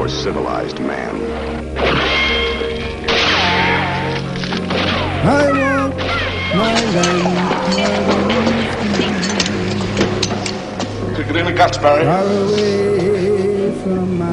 for 0.00 0.08
civilized 0.08 0.80
man. 0.80 1.14
I 5.26 5.52
want 5.60 5.94
my 6.56 6.74
land 6.94 7.36
Kick 11.16 11.28
it 11.28 11.36
in 11.36 11.44
the 11.44 11.52
guts, 11.52 11.76
Barry. 11.76 12.04
far 12.04 12.24
away 12.24 13.72
from 13.82 14.18
my 14.18 14.30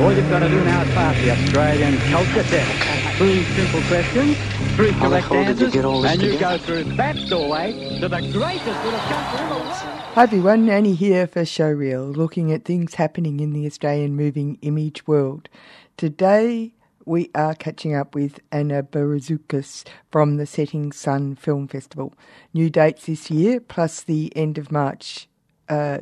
All 0.00 0.12
you've 0.14 0.30
got 0.30 0.38
to 0.38 0.48
do 0.48 0.64
now 0.64 0.80
is 0.80 0.94
pass 0.94 1.14
the 1.20 1.30
Australian 1.32 1.98
culture 2.10 2.42
test. 2.44 3.18
Three 3.18 3.44
simple 3.44 3.82
questions, 3.82 4.38
three 4.76 4.92
How 4.92 5.10
the 5.10 5.20
correct 5.20 5.26
hell 5.26 5.44
did 5.44 5.58
you 5.58 5.66
answers, 5.66 5.72
get 5.74 5.84
all 5.84 6.00
this 6.00 6.12
and 6.12 6.22
you 6.22 6.38
go 6.38 6.56
through 6.56 6.84
that 6.96 7.16
doorway 7.28 8.00
to 8.00 8.08
the 8.08 8.20
greatest 8.32 8.84
little 8.84 9.00
country 9.00 9.40
in 9.42 9.48
the 9.50 9.56
world. 9.56 9.91
Hi 10.14 10.24
everyone, 10.24 10.68
Annie 10.68 10.94
here 10.94 11.26
for 11.26 11.40
Showreel, 11.40 12.14
looking 12.14 12.52
at 12.52 12.66
things 12.66 12.96
happening 12.96 13.40
in 13.40 13.54
the 13.54 13.64
Australian 13.64 14.14
moving 14.14 14.58
image 14.60 15.06
world. 15.06 15.48
Today 15.96 16.74
we 17.06 17.30
are 17.34 17.54
catching 17.54 17.94
up 17.94 18.14
with 18.14 18.38
Anna 18.52 18.82
Berezoukas 18.82 19.84
from 20.10 20.36
the 20.36 20.44
Setting 20.44 20.92
Sun 20.92 21.36
Film 21.36 21.66
Festival. 21.66 22.12
New 22.52 22.68
dates 22.68 23.06
this 23.06 23.30
year, 23.30 23.58
plus 23.58 24.02
the 24.02 24.30
end 24.36 24.58
of 24.58 24.70
March 24.70 25.30
uh, 25.70 26.00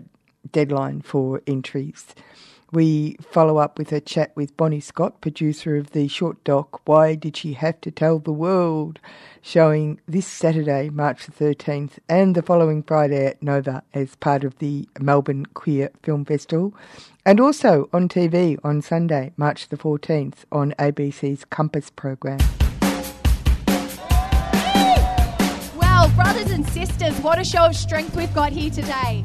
deadline 0.51 1.03
for 1.03 1.41
entries. 1.47 2.09
We 2.73 3.17
follow 3.21 3.57
up 3.57 3.79
with 3.79 3.91
a 3.91 4.01
chat 4.01 4.31
with 4.37 4.57
Bonnie 4.57 4.79
Scott, 4.79 5.21
producer 5.21 5.77
of 5.77 5.91
the 5.91 6.07
short 6.07 6.43
doc 6.45 6.87
Why 6.87 7.17
Did 7.17 7.37
She 7.37 7.55
Have 7.55 7.81
to 7.81 7.91
Tell 7.91 8.21
the 8.21 8.33
World, 8.33 9.01
showing 9.43 10.01
this 10.07 10.27
Saturday, 10.27 10.89
March 10.89 11.27
the 11.27 11.33
13th, 11.33 11.99
and 12.09 12.37
the 12.37 12.43
following 12.43 12.85
Friday 12.85 13.27
at 13.27 13.43
Nova 13.43 13.83
as 13.93 14.15
part 14.15 14.45
of 14.45 14.57
the 14.59 14.89
Melbourne 15.01 15.47
Queer 15.47 15.91
Film 16.05 16.25
Festival, 16.25 16.73
and 17.27 17.41
also 17.41 17.89
on 17.93 18.09
TV 18.09 18.57
on 18.63 18.83
Sunday, 18.83 19.33
March 19.37 19.69
the 19.69 19.77
14th, 19.77 20.45
on 20.53 20.73
ABC's 20.79 21.45
Compass 21.47 21.91
program. 21.91 22.39
Well, 25.77 26.09
brothers 26.15 26.53
and 26.53 26.65
sisters, 26.69 27.19
what 27.21 27.41
a 27.41 27.45
show 27.45 27.67
of 27.67 27.75
strength 27.75 28.15
we've 28.15 28.33
got 28.33 28.53
here 28.53 28.71
today. 28.71 29.25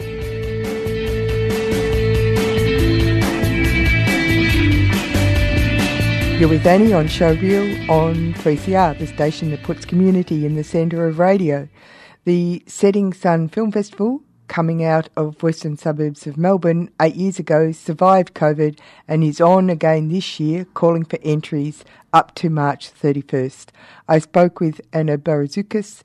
You're 6.41 6.49
with 6.49 6.65
Annie 6.65 6.91
on 6.91 7.05
Showreel 7.05 7.87
on 7.87 8.33
3CR, 8.33 8.97
the 8.97 9.05
station 9.05 9.51
that 9.51 9.61
puts 9.61 9.85
community 9.85 10.43
in 10.43 10.55
the 10.55 10.63
centre 10.63 11.07
of 11.07 11.19
radio. 11.19 11.69
The 12.23 12.63
Setting 12.65 13.13
Sun 13.13 13.49
Film 13.49 13.71
Festival, 13.71 14.23
coming 14.47 14.83
out 14.83 15.07
of 15.15 15.43
western 15.43 15.77
suburbs 15.77 16.25
of 16.25 16.37
Melbourne 16.37 16.89
eight 16.99 17.13
years 17.13 17.37
ago, 17.37 17.71
survived 17.71 18.33
COVID 18.33 18.79
and 19.07 19.23
is 19.23 19.39
on 19.39 19.69
again 19.69 20.09
this 20.09 20.39
year, 20.39 20.65
calling 20.73 21.05
for 21.05 21.19
entries 21.21 21.85
up 22.11 22.33
to 22.33 22.49
March 22.49 22.91
31st. 22.91 23.67
I 24.07 24.17
spoke 24.17 24.59
with 24.59 24.81
Anna 24.91 25.19
Berezoukas, 25.19 26.01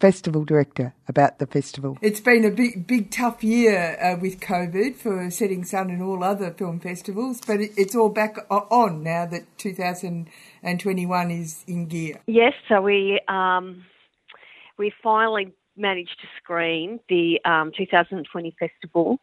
festival 0.00 0.44
director, 0.44 0.94
about 1.06 1.38
the 1.38 1.46
festival. 1.46 1.98
It's 2.00 2.20
been 2.20 2.44
a 2.44 2.50
big, 2.50 2.86
big, 2.86 3.10
tough 3.10 3.44
year 3.44 3.98
uh, 4.00 4.18
with 4.18 4.40
COVID 4.40 4.96
for 4.96 5.30
Setting 5.30 5.64
Sun 5.64 5.90
and 5.90 6.02
all 6.02 6.24
other 6.24 6.50
film 6.52 6.80
festivals, 6.80 7.40
but 7.46 7.60
it, 7.60 7.72
it's 7.76 7.94
all 7.94 8.08
back 8.08 8.36
on 8.50 9.02
now 9.02 9.26
that 9.26 9.42
2021 9.58 11.30
is 11.30 11.64
in 11.66 11.86
gear. 11.86 12.20
Yes, 12.26 12.54
so 12.68 12.80
we 12.80 13.20
um, 13.28 13.84
we 14.78 14.92
finally 15.02 15.52
managed 15.76 16.18
to 16.22 16.26
screen 16.42 16.98
the 17.08 17.40
um, 17.44 17.70
2020 17.76 18.56
festival 18.58 19.18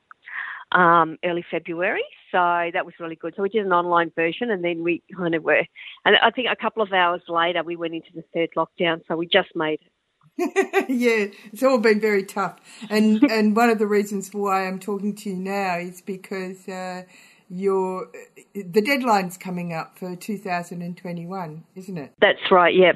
um, 0.72 1.18
early 1.24 1.46
February. 1.50 2.04
So 2.32 2.70
that 2.74 2.86
was 2.86 2.94
really 3.00 3.16
good. 3.16 3.34
So 3.36 3.44
we 3.44 3.50
did 3.50 3.66
an 3.66 3.72
online 3.72 4.12
version, 4.16 4.52
and 4.52 4.64
then 4.64 4.84
we 4.84 5.02
kind 5.16 5.34
of 5.34 5.44
were, 5.44 5.64
and 6.06 6.16
I 6.22 6.30
think 6.32 6.48
a 6.52 6.56
couple 6.56 6.84
of 6.84 6.92
hours 6.92 7.22
later 7.28 7.64
we 7.64 7.76
went 7.76 7.94
into 7.94 8.10
the 8.14 8.24
third 8.34 8.50
lockdown. 8.56 9.02
So 9.08 9.16
we 9.16 9.28
just 9.28 9.50
made 9.56 9.80
it. 9.82 9.92
yeah, 10.88 11.28
it's 11.52 11.64
all 11.64 11.80
been 11.80 12.00
very 12.00 12.24
tough, 12.24 12.60
and 12.90 13.24
and 13.32 13.56
one 13.56 13.70
of 13.70 13.80
the 13.80 13.88
reasons 13.88 14.30
why 14.32 14.68
I'm 14.68 14.78
talking 14.80 15.16
to 15.16 15.30
you 15.30 15.36
now 15.36 15.78
is 15.78 16.02
because 16.02 16.68
uh, 16.68 17.04
your 17.50 18.08
the 18.54 18.82
deadline's 18.82 19.36
coming 19.36 19.74
up 19.74 19.98
for 19.98 20.16
2021, 20.16 21.64
isn't 21.76 21.98
it? 21.98 22.14
That's 22.22 22.52
right, 22.52 22.76
yeah. 22.76 22.92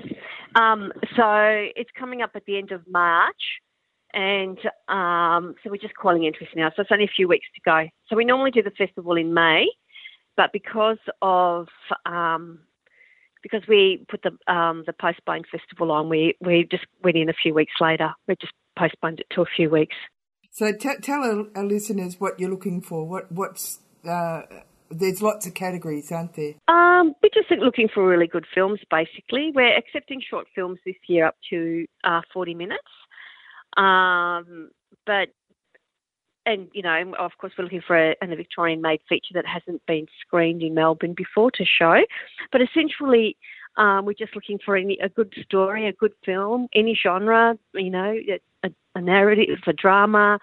Um, 0.56 0.92
so 1.16 1.26
it's 1.76 1.90
coming 1.98 2.22
up 2.22 2.32
at 2.36 2.46
the 2.46 2.60
end 2.60 2.72
of 2.72 2.84
March, 2.88 3.42
and 4.14 4.60
um, 4.88 5.56
so 5.64 5.72
we're 5.72 5.78
just 5.78 5.96
calling 5.96 6.26
interest 6.26 6.52
now. 6.56 6.70
So 6.76 6.84
it's 6.84 6.92
only 6.92 7.06
a 7.06 7.16
few 7.16 7.28
weeks 7.28 7.48
to 7.56 7.62
go. 7.66 7.88
So 8.08 8.16
we 8.16 8.24
normally 8.24 8.52
do 8.52 8.62
the 8.62 8.72
festival 8.72 9.16
in 9.16 9.34
May, 9.34 9.66
but 10.38 10.52
because 10.54 11.00
of 11.24 11.70
um, 12.06 12.60
because 13.42 13.62
we 13.68 14.06
put 14.10 14.22
the 14.24 14.54
um, 14.54 14.84
the 14.86 14.94
postponed 14.94 15.46
festival 15.52 15.92
on, 15.92 16.10
we 16.10 16.36
we 16.42 16.68
just 16.70 16.86
went 17.04 17.18
in 17.18 17.30
a 17.30 17.34
few 17.34 17.54
weeks 17.54 17.74
later. 17.80 18.14
We 18.28 18.36
just 18.40 18.54
postponed 18.78 19.20
it 19.20 19.28
to 19.32 19.42
a 19.42 19.46
few 19.56 19.70
weeks. 19.70 19.96
So 20.52 20.74
t- 20.74 20.98
tell 21.02 21.24
our, 21.24 21.46
our 21.56 21.66
listeners 21.66 22.20
what 22.20 22.40
you're 22.40 22.50
looking 22.50 22.82
for. 22.82 23.08
What 23.08 23.32
what's 23.32 23.80
uh, 24.08 24.42
there's 24.92 25.22
lots 25.22 25.48
of 25.48 25.54
categories, 25.54 26.12
aren't 26.12 26.34
there? 26.34 26.54
Um, 26.68 27.14
we're 27.24 27.30
just 27.34 27.50
looking 27.52 27.88
for 27.94 28.08
really 28.08 28.28
good 28.28 28.46
films, 28.54 28.80
basically. 28.90 29.52
We're 29.54 29.78
accepting 29.78 30.22
short 30.28 30.48
films 30.54 30.80
this 30.86 30.96
year 31.08 31.28
up 31.28 31.36
to 31.50 31.86
uh, 32.04 32.22
40 32.34 32.56
minutes. 32.56 32.84
Um, 33.78 34.70
but, 35.06 35.30
and, 36.52 36.68
you 36.74 36.82
know, 36.82 37.14
of 37.18 37.32
course, 37.40 37.54
we're 37.58 37.64
looking 37.64 37.82
for 37.86 37.98
a, 37.98 38.16
a 38.22 38.36
Victorian 38.36 38.82
made 38.82 39.02
feature 39.08 39.34
that 39.34 39.46
hasn't 39.46 39.86
been 39.86 40.06
screened 40.20 40.62
in 40.62 40.74
Melbourne 40.74 41.14
before 41.16 41.52
to 41.52 41.66
show. 41.66 42.02
But 42.52 42.62
essentially, 42.62 43.38
um, 43.78 44.06
we're 44.06 44.14
just 44.14 44.36
looking 44.36 44.60
for 44.64 44.76
any, 44.76 44.98
a 45.02 45.10
good 45.10 45.34
story, 45.44 45.88
a 45.88 45.94
good 45.94 46.14
film, 46.26 46.68
any 46.76 46.98
genre, 47.02 47.58
you 47.74 47.90
know, 47.90 48.16
a, 48.64 48.70
a 48.96 49.02
narrative, 49.02 49.60
a 49.68 49.74
drama, 49.74 50.40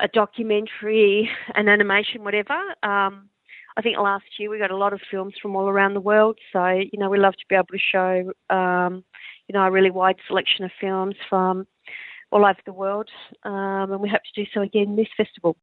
a 0.00 0.08
documentary, 0.08 1.30
an 1.54 1.68
animation, 1.68 2.24
whatever. 2.24 2.58
Um, 2.82 3.30
I 3.76 3.82
think 3.82 3.98
last 3.98 4.24
year 4.38 4.50
we 4.50 4.58
got 4.58 4.70
a 4.70 4.76
lot 4.76 4.94
of 4.94 5.00
films 5.10 5.34
from 5.40 5.54
all 5.54 5.68
around 5.68 5.94
the 5.94 6.00
world, 6.00 6.38
so 6.52 6.66
you 6.68 6.98
know 6.98 7.10
we 7.10 7.18
love 7.18 7.34
to 7.34 7.44
be 7.48 7.54
able 7.54 7.66
to 7.66 7.78
show 7.78 8.32
um, 8.54 9.04
you 9.48 9.52
know 9.52 9.62
a 9.62 9.70
really 9.70 9.90
wide 9.90 10.16
selection 10.26 10.64
of 10.64 10.70
films 10.80 11.14
from 11.28 11.66
all 12.36 12.44
over 12.44 12.60
the 12.66 12.72
world, 12.72 13.08
um, 13.44 13.92
and 13.92 14.00
we 14.00 14.08
hope 14.08 14.20
to 14.34 14.44
do 14.44 14.48
so 14.52 14.60
again 14.60 14.96
this 14.96 15.08
festival. 15.16 15.56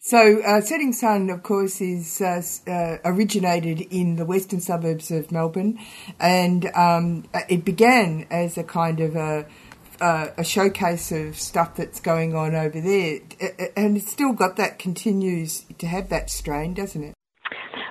So, 0.00 0.40
uh, 0.42 0.60
Setting 0.60 0.92
Sun, 0.92 1.30
of 1.30 1.42
course, 1.42 1.80
is 1.80 2.20
uh, 2.20 2.40
uh, 2.70 2.98
originated 3.04 3.80
in 3.90 4.14
the 4.14 4.24
western 4.24 4.60
suburbs 4.60 5.10
of 5.10 5.32
Melbourne, 5.32 5.80
and 6.20 6.66
um, 6.76 7.24
it 7.48 7.64
began 7.64 8.26
as 8.30 8.56
a 8.56 8.62
kind 8.62 9.00
of 9.00 9.16
a 9.16 9.46
uh, 10.00 10.28
a 10.38 10.44
showcase 10.44 11.10
of 11.10 11.36
stuff 11.36 11.74
that's 11.74 12.00
going 12.00 12.34
on 12.36 12.54
over 12.54 12.80
there, 12.80 13.18
and 13.76 13.96
it's 13.96 14.10
still 14.10 14.32
got 14.32 14.56
that 14.56 14.78
continues 14.78 15.66
to 15.78 15.86
have 15.88 16.08
that 16.10 16.30
strain, 16.30 16.72
doesn't 16.72 17.02
it? 17.02 17.14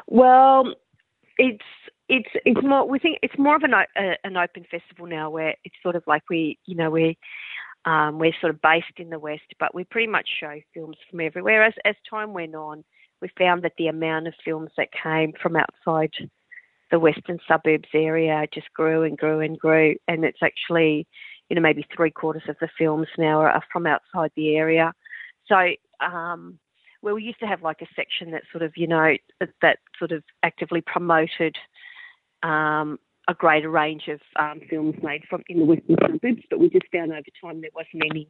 Well, 0.08 0.74
it's 1.38 1.66
it's 2.08 2.30
it's 2.46 2.62
more 2.64 2.88
we 2.88 2.98
think 2.98 3.20
it's 3.22 3.38
more 3.38 3.58
of 3.58 3.64
an 3.64 3.74
uh, 3.74 4.16
an 4.24 4.38
open 4.38 4.66
festival 4.72 5.06
now 5.06 5.30
where 5.30 5.56
it's 5.66 5.76
sort 5.84 5.96
of 5.96 6.04
like 6.08 6.24
we 6.30 6.58
you 6.66 6.76
know 6.76 6.90
we 6.90 7.18
um, 7.90 8.20
we're 8.20 8.34
sort 8.40 8.54
of 8.54 8.62
based 8.62 8.98
in 8.98 9.10
the 9.10 9.18
west, 9.18 9.56
but 9.60 9.74
we 9.74 9.84
pretty 9.84 10.08
much 10.08 10.28
show 10.40 10.60
films 10.76 10.98
from 11.10 11.22
everywhere. 11.22 11.64
As 11.64 11.74
as 11.86 11.96
time 12.08 12.34
went 12.34 12.54
on, 12.54 12.84
we 13.20 13.30
found 13.38 13.64
that 13.64 13.74
the 13.78 13.88
amount 13.88 14.28
of 14.28 14.34
films 14.46 14.70
that 14.78 14.90
came 14.92 15.34
from 15.42 15.56
outside 15.56 16.12
the 16.92 17.00
western 17.00 17.40
suburbs 17.48 17.90
area 17.94 18.46
just 18.54 18.72
grew 18.74 19.04
and 19.04 19.18
grew 19.18 19.40
and 19.40 19.58
grew, 19.58 19.96
and 20.08 20.24
it's 20.24 20.44
actually 20.44 21.08
you 21.50 21.56
know 21.56 21.62
maybe 21.62 21.84
three 21.96 22.12
quarters 22.12 22.44
of 22.48 22.58
the 22.62 22.70
films 22.78 23.08
now 23.18 23.40
are 23.40 23.64
from 23.74 23.88
outside 23.88 24.32
the 24.36 24.56
area. 24.56 24.94
So 25.48 25.58
um, 26.00 26.60
where 27.02 27.16
we 27.16 27.24
used 27.24 27.40
to 27.40 27.48
have 27.48 27.64
like 27.64 27.82
a 27.82 27.88
section 27.96 28.32
that 28.32 28.44
sort 28.52 28.64
of 28.64 28.74
you 28.76 28.86
know 28.86 29.18
that, 29.40 29.50
that 29.64 29.80
sort 29.98 30.12
of 30.12 30.24
actively 30.44 30.82
promoted 30.82 31.56
um, 32.44 33.00
a 33.30 33.34
greater 33.36 33.70
range 33.70 34.08
of 34.08 34.20
um, 34.40 34.60
films 34.70 34.96
made 35.04 35.22
from 35.30 35.44
in 35.48 35.60
the 35.60 35.66
western 35.66 35.96
suburbs, 36.02 36.42
but 36.50 36.60
we 36.60 36.68
just 36.70 36.88
found 36.92 37.12
over 37.12 37.22
time 37.42 37.62
there 37.62 37.70
wasn't 37.76 38.04
any 38.12 38.28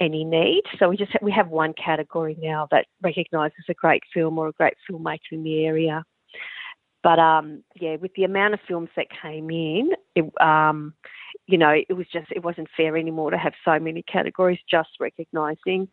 any 0.00 0.24
need. 0.24 0.62
So 0.78 0.88
we 0.88 0.96
just 0.96 1.12
we 1.22 1.30
have 1.30 1.48
one 1.48 1.74
category 1.74 2.36
now 2.40 2.66
that 2.72 2.86
recognises 3.02 3.64
a 3.68 3.74
great 3.74 4.02
film 4.12 4.36
or 4.38 4.48
a 4.48 4.52
great 4.52 4.74
filmmaker 4.90 5.30
in 5.32 5.44
the 5.44 5.64
area. 5.64 6.02
But 7.04 7.20
um, 7.20 7.62
yeah, 7.80 7.96
with 7.96 8.12
the 8.16 8.24
amount 8.24 8.54
of 8.54 8.60
films 8.66 8.88
that 8.96 9.06
came 9.22 9.48
in, 9.48 9.92
it, 10.16 10.24
um, 10.42 10.94
you 11.46 11.56
know, 11.56 11.70
it 11.70 11.92
was 11.92 12.06
just 12.12 12.32
it 12.34 12.42
wasn't 12.42 12.68
fair 12.76 12.96
anymore 12.96 13.30
to 13.30 13.38
have 13.38 13.52
so 13.64 13.78
many 13.78 14.02
categories 14.02 14.58
just 14.68 14.90
recognising 14.98 15.86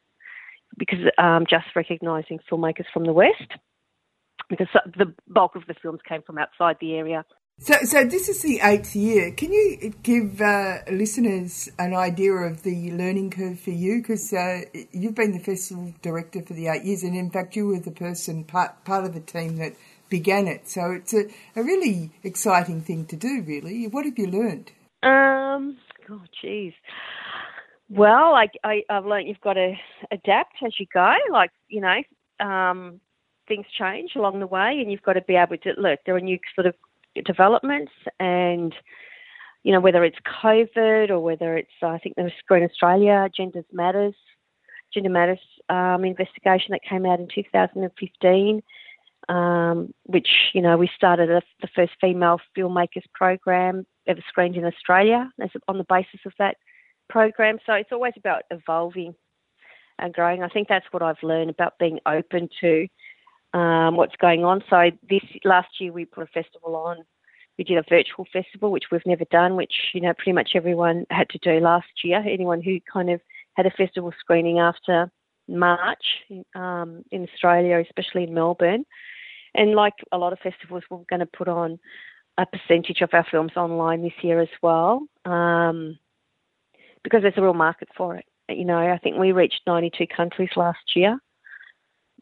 because 0.78 1.00
um, 1.20 1.46
just 1.48 1.68
recognising 1.76 2.40
filmmakers 2.52 2.86
from 2.92 3.06
the 3.06 3.14
west 3.14 3.52
because 4.50 4.68
the 4.98 5.14
bulk 5.28 5.56
of 5.56 5.64
the 5.68 5.76
films 5.82 6.00
came 6.08 6.24
from 6.24 6.40
outside 6.40 6.78
the 6.82 6.96
area. 6.96 7.24
So, 7.60 7.74
so 7.84 8.06
this 8.06 8.30
is 8.30 8.44
the 8.44 8.60
eighth 8.62 8.96
year. 8.96 9.32
Can 9.32 9.52
you 9.52 9.92
give 10.04 10.40
uh, 10.42 10.78
listeners 10.92 11.68
an 11.80 11.96
idea 11.96 12.34
of 12.34 12.62
the 12.62 12.92
learning 12.92 13.32
curve 13.32 13.60
for 13.60 13.72
you? 13.72 13.98
Because 13.98 14.32
uh, 14.32 14.62
you've 14.92 15.16
been 15.16 15.32
the 15.32 15.40
festival 15.40 15.92
director 16.04 16.44
for 16.44 16.54
the 16.54 16.68
eight 16.68 16.84
years, 16.84 17.02
and 17.02 17.18
in 17.18 17.32
fact, 17.32 17.56
you 17.56 17.66
were 17.66 17.80
the 17.80 17.92
person 17.92 18.44
part 18.44 18.86
part 18.86 19.06
of 19.06 19.16
the 19.16 19.22
team 19.22 19.58
that 19.58 19.74
began 20.08 20.48
it. 20.48 20.70
So 20.70 20.92
it's 20.92 21.16
a, 21.16 21.26
a 21.56 21.64
really 21.64 22.12
exciting 22.24 22.82
thing 22.82 23.08
to 23.08 23.16
do. 23.16 23.44
Really, 23.46 23.88
what 23.88 24.06
have 24.06 24.20
you 24.20 24.28
learned? 24.28 24.72
Um, 25.02 25.78
oh, 26.12 26.22
geez. 26.40 26.74
Well, 27.90 28.36
I, 28.36 28.50
I, 28.64 28.84
have 28.90 29.06
learned 29.06 29.30
you've 29.30 29.42
got 29.42 29.54
to 29.54 29.74
adapt 30.12 30.58
as 30.64 30.74
you 30.80 30.86
go. 30.94 31.12
Like 31.32 31.50
you 31.70 31.82
know, 31.82 32.46
um, 32.46 33.02
things 33.48 33.66
change 33.80 34.12
along 34.16 34.42
the 34.42 34.48
way, 34.48 34.78
and 34.80 34.92
you've 34.92 35.02
got 35.02 35.14
to 35.14 35.22
be 35.22 35.36
able 35.36 35.58
to 35.58 35.74
look. 35.76 36.02
There 36.06 36.16
are 36.16 36.22
new 36.22 36.38
sort 36.56 36.68
of 36.68 36.76
developments, 37.26 37.92
and 38.20 38.74
you 39.64 39.72
know 39.72 39.80
whether 39.80 40.04
it's 40.04 40.18
COVID 40.44 41.10
or 41.10 41.20
whether 41.20 41.58
it's 41.58 41.72
I 41.82 41.98
think 41.98 42.16
there 42.16 42.26
was 42.26 42.34
Screen 42.40 42.64
Australia, 42.64 43.30
Genders 43.36 43.66
Matters, 43.72 44.16
Gender 44.94 45.10
Matters 45.10 45.40
um, 45.70 46.06
investigation 46.06 46.72
that 46.72 46.84
came 46.88 47.06
out 47.06 47.20
in 47.20 47.28
2015. 47.34 48.62
Um, 49.30 49.94
which 50.06 50.30
you 50.54 50.62
know 50.62 50.78
we 50.78 50.90
started 50.96 51.30
a, 51.30 51.42
the 51.62 51.68
first 51.76 51.92
female 52.00 52.40
filmmakers 52.56 53.04
program 53.14 53.86
ever 54.08 54.22
screened 54.30 54.56
in 54.56 54.64
Australia 54.64 55.30
on 55.68 55.78
the 55.78 55.86
basis 55.90 56.22
of 56.26 56.32
that 56.40 56.56
program. 57.10 57.58
So 57.66 57.74
it's 57.74 57.92
always 57.92 58.14
about 58.16 58.44
evolving 58.52 59.16
and 60.00 60.14
growing. 60.14 60.44
I 60.44 60.48
think 60.50 60.68
that's 60.68 60.86
what 60.92 61.04
I've 61.04 61.22
learned 61.24 61.50
about 61.50 61.80
being 61.80 62.00
open 62.06 62.50
to 62.62 62.88
um, 63.54 63.96
what's 63.96 64.16
going 64.16 64.44
on. 64.44 64.64
So 64.70 64.92
this 65.10 65.24
last 65.44 65.70
year 65.80 65.92
we 65.92 66.06
put 66.06 66.24
a 66.24 66.28
festival 66.28 66.76
on. 66.76 66.98
We 67.58 67.64
did 67.64 67.78
a 67.78 67.84
virtual 67.90 68.28
festival, 68.32 68.72
which 68.72 68.86
we've 68.92 69.06
never 69.06 69.26
done, 69.32 69.56
which 69.56 69.74
you 69.94 70.02
know 70.02 70.14
pretty 70.14 70.34
much 70.34 70.52
everyone 70.56 71.06
had 71.10 71.30
to 71.30 71.40
do 71.40 71.60
last 71.60 71.88
year. 72.04 72.24
Anyone 72.28 72.62
who 72.62 72.80
kind 72.92 73.10
of 73.10 73.22
had 73.56 73.66
a 73.66 73.72
festival 73.72 74.14
screening 74.20 74.60
after 74.60 75.12
March 75.48 76.04
um, 76.56 77.04
in 77.12 77.24
Australia, 77.24 77.80
especially 77.80 78.24
in 78.24 78.34
Melbourne, 78.34 78.86
and 79.56 79.74
like 79.74 79.96
a 80.12 80.18
lot 80.18 80.34
of 80.34 80.40
festivals, 80.40 80.84
we're 80.90 81.00
going 81.10 81.20
to 81.20 81.26
put 81.26 81.48
on 81.48 81.80
a 82.38 82.46
percentage 82.46 83.02
of 83.02 83.10
our 83.14 83.26
films 83.30 83.54
online 83.56 84.04
this 84.04 84.14
year 84.22 84.40
as 84.40 84.50
well, 84.62 85.08
um, 85.26 85.98
because 87.04 87.24
there's 87.24 87.38
a 87.38 87.42
real 87.42 87.56
market 87.56 87.90
for 87.98 88.16
it. 88.16 88.26
You 88.50 88.66
know, 88.66 88.78
I 88.78 89.00
think 89.00 89.18
we 89.18 89.32
reached 89.32 89.62
92 89.66 90.06
countries 90.16 90.50
last 90.56 90.96
year 90.96 91.20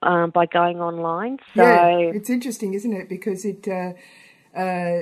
um, 0.02 0.30
by 0.30 0.46
going 0.46 0.82
online. 0.82 1.38
So 1.56 1.64
yeah, 1.64 1.98
it's 1.98 2.30
interesting, 2.30 2.74
isn't 2.74 2.94
it? 2.94 3.10
Because 3.10 3.46
it 3.46 3.68
uh, 3.68 3.94
uh, 4.58 5.02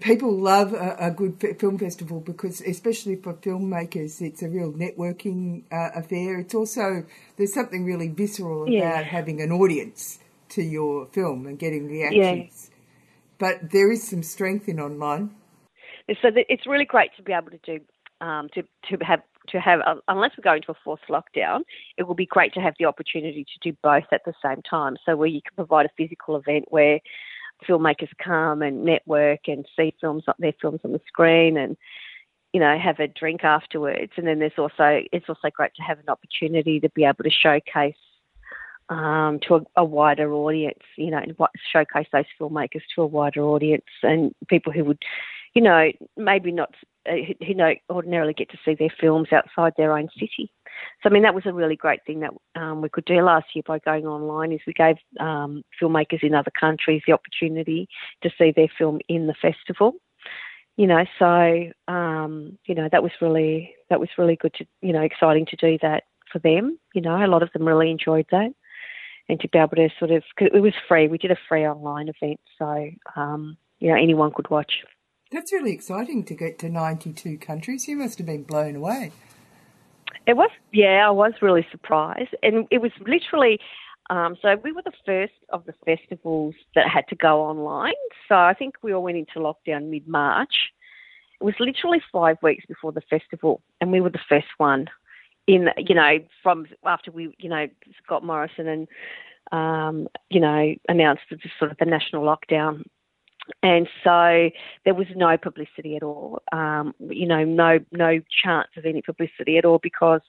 people 0.00 0.36
love 0.36 0.72
a, 0.72 0.96
a, 0.98 1.10
good 1.10 1.42
film 1.58 1.78
festival 1.78 2.20
because, 2.20 2.60
especially 2.60 3.16
for 3.16 3.34
filmmakers, 3.34 4.20
it's 4.20 4.42
a 4.42 4.48
real 4.48 4.72
networking 4.72 5.64
uh, 5.72 5.90
affair. 5.98 6.38
It's 6.38 6.54
also 6.54 7.04
there's 7.36 7.54
something 7.54 7.84
really 7.84 8.08
visceral 8.08 8.62
about 8.64 8.72
yeah. 8.72 9.02
having 9.02 9.40
an 9.40 9.52
audience 9.52 10.18
to 10.50 10.62
your 10.62 11.06
film 11.06 11.46
and 11.46 11.58
getting 11.58 11.86
reactions. 11.86 12.70
Yeah. 12.70 12.76
But 13.38 13.70
there 13.70 13.90
is 13.90 14.06
some 14.06 14.22
strength 14.22 14.68
in 14.68 14.78
online. 14.78 15.34
So 16.20 16.28
it's 16.34 16.66
really 16.66 16.84
great 16.84 17.10
to 17.16 17.22
be 17.22 17.32
able 17.32 17.50
to 17.52 17.58
do 17.58 17.80
um, 18.20 18.48
to 18.54 18.62
to 18.62 19.04
have 19.04 19.20
to 19.50 19.60
have, 19.60 19.80
unless 20.08 20.32
we 20.36 20.42
go 20.42 20.54
into 20.54 20.70
a 20.70 20.76
fourth 20.84 21.00
lockdown, 21.08 21.60
it 21.96 22.04
will 22.04 22.14
be 22.14 22.26
great 22.26 22.54
to 22.54 22.60
have 22.60 22.74
the 22.78 22.86
opportunity 22.86 23.44
to 23.44 23.70
do 23.70 23.76
both 23.82 24.04
at 24.12 24.24
the 24.24 24.34
same 24.44 24.62
time. 24.62 24.96
So 25.04 25.16
where 25.16 25.28
you 25.28 25.40
can 25.42 25.54
provide 25.54 25.86
a 25.86 25.90
physical 25.96 26.36
event 26.36 26.66
where 26.68 27.00
filmmakers 27.68 28.10
come 28.22 28.62
and 28.62 28.84
network 28.84 29.40
and 29.46 29.66
see 29.76 29.94
films, 30.00 30.24
their 30.38 30.54
films 30.60 30.80
on 30.84 30.92
the 30.92 31.00
screen, 31.06 31.56
and 31.56 31.76
you 32.52 32.60
know 32.60 32.78
have 32.78 32.98
a 32.98 33.08
drink 33.08 33.44
afterwards. 33.44 34.12
And 34.16 34.26
then 34.26 34.38
there's 34.38 34.58
also 34.58 35.02
it's 35.12 35.28
also 35.28 35.50
great 35.50 35.74
to 35.76 35.82
have 35.82 35.98
an 35.98 36.08
opportunity 36.08 36.80
to 36.80 36.88
be 36.90 37.04
able 37.04 37.24
to 37.24 37.30
showcase 37.30 37.94
um, 38.90 39.38
to 39.46 39.54
a, 39.54 39.60
a, 39.76 39.84
wider 39.84 40.32
audience, 40.32 40.80
you 40.96 41.12
know, 41.12 41.22
showcase 41.72 42.08
those 42.12 42.24
filmmakers 42.38 42.82
to 42.94 43.02
a 43.02 43.06
wider 43.06 43.42
audience 43.42 43.84
and 44.02 44.34
people 44.48 44.72
who 44.72 44.84
would, 44.84 44.98
you 45.54 45.62
know, 45.62 45.92
maybe 46.16 46.50
not 46.50 46.74
uh, 47.08 47.14
who 47.46 47.54
don't 47.54 47.78
ordinarily 47.88 48.34
get 48.34 48.50
to 48.50 48.58
see 48.64 48.74
their 48.74 48.92
films 49.00 49.28
outside 49.32 49.72
their 49.76 49.96
own 49.96 50.08
city. 50.18 50.52
So 51.02 51.08
I 51.08 51.12
mean 51.12 51.22
that 51.22 51.34
was 51.34 51.46
a 51.46 51.52
really 51.52 51.76
great 51.76 52.00
thing 52.06 52.20
that 52.20 52.32
um, 52.60 52.82
we 52.82 52.88
could 52.88 53.04
do 53.04 53.22
last 53.22 53.46
year 53.54 53.62
by 53.66 53.78
going 53.78 54.06
online. 54.06 54.52
Is 54.52 54.60
we 54.66 54.72
gave 54.72 54.96
um, 55.18 55.62
filmmakers 55.80 56.22
in 56.22 56.34
other 56.34 56.52
countries 56.58 57.02
the 57.06 57.12
opportunity 57.12 57.88
to 58.22 58.30
see 58.36 58.52
their 58.54 58.68
film 58.76 59.00
in 59.08 59.26
the 59.26 59.34
festival. 59.40 59.94
You 60.76 60.86
know, 60.86 61.04
so 61.18 61.92
um, 61.92 62.58
you 62.66 62.74
know 62.74 62.88
that 62.90 63.02
was 63.02 63.12
really 63.20 63.74
that 63.88 64.00
was 64.00 64.08
really 64.18 64.36
good 64.36 64.54
to 64.54 64.66
you 64.82 64.92
know 64.92 65.02
exciting 65.02 65.46
to 65.46 65.56
do 65.56 65.78
that 65.82 66.04
for 66.30 66.38
them. 66.38 66.78
You 66.94 67.02
know, 67.02 67.24
a 67.24 67.26
lot 67.26 67.42
of 67.42 67.52
them 67.52 67.66
really 67.66 67.90
enjoyed 67.90 68.26
that, 68.30 68.52
and 69.28 69.40
to 69.40 69.48
be 69.48 69.58
able 69.58 69.76
to 69.76 69.88
sort 69.98 70.10
of 70.10 70.22
it 70.38 70.62
was 70.62 70.74
free. 70.88 71.08
We 71.08 71.18
did 71.18 71.30
a 71.30 71.38
free 71.48 71.66
online 71.66 72.08
event, 72.08 72.40
so 72.58 72.90
um, 73.16 73.56
you 73.78 73.88
know 73.88 73.96
anyone 73.96 74.32
could 74.32 74.50
watch. 74.50 74.84
That's 75.32 75.52
really 75.52 75.72
exciting 75.72 76.24
to 76.24 76.34
get 76.34 76.58
to 76.58 76.68
92 76.68 77.38
countries. 77.38 77.86
You 77.86 77.96
must 77.96 78.18
have 78.18 78.26
been 78.26 78.42
blown 78.42 78.76
away. 78.76 79.12
It 80.26 80.36
was, 80.36 80.50
yeah, 80.72 81.06
I 81.06 81.10
was 81.10 81.34
really 81.40 81.66
surprised. 81.70 82.34
And 82.42 82.66
it 82.70 82.78
was 82.78 82.90
literally, 83.06 83.60
um, 84.10 84.36
so 84.42 84.56
we 84.64 84.72
were 84.72 84.82
the 84.82 84.92
first 85.06 85.32
of 85.50 85.64
the 85.66 85.74
festivals 85.84 86.54
that 86.74 86.88
had 86.88 87.06
to 87.08 87.14
go 87.14 87.42
online. 87.42 87.94
So 88.28 88.34
I 88.34 88.54
think 88.54 88.74
we 88.82 88.92
all 88.92 89.04
went 89.04 89.18
into 89.18 89.38
lockdown 89.38 89.88
mid 89.88 90.08
March. 90.08 90.54
It 91.40 91.44
was 91.44 91.54
literally 91.60 92.02
five 92.12 92.36
weeks 92.42 92.64
before 92.66 92.92
the 92.92 93.00
festival, 93.02 93.62
and 93.80 93.92
we 93.92 94.00
were 94.00 94.10
the 94.10 94.18
first 94.28 94.48
one 94.58 94.88
in, 95.46 95.68
you 95.78 95.94
know, 95.94 96.18
from 96.42 96.66
after 96.84 97.10
we, 97.12 97.34
you 97.38 97.48
know, 97.48 97.66
Scott 98.04 98.24
Morrison 98.24 98.68
and, 98.68 98.88
um, 99.52 100.08
you 100.28 100.40
know, 100.40 100.74
announced 100.88 101.22
the, 101.30 101.38
sort 101.58 101.70
of 101.70 101.78
the 101.78 101.86
national 101.86 102.24
lockdown 102.24 102.82
and 103.62 103.88
so 104.04 104.50
there 104.84 104.94
was 104.94 105.06
no 105.14 105.36
publicity 105.36 105.96
at 105.96 106.02
all. 106.02 106.42
Um, 106.52 106.94
you 106.98 107.26
know, 107.26 107.44
no 107.44 107.78
no 107.92 108.20
chance 108.42 108.68
of 108.76 108.86
any 108.86 109.02
publicity 109.02 109.58
at 109.58 109.64
all 109.64 109.78
because, 109.82 110.22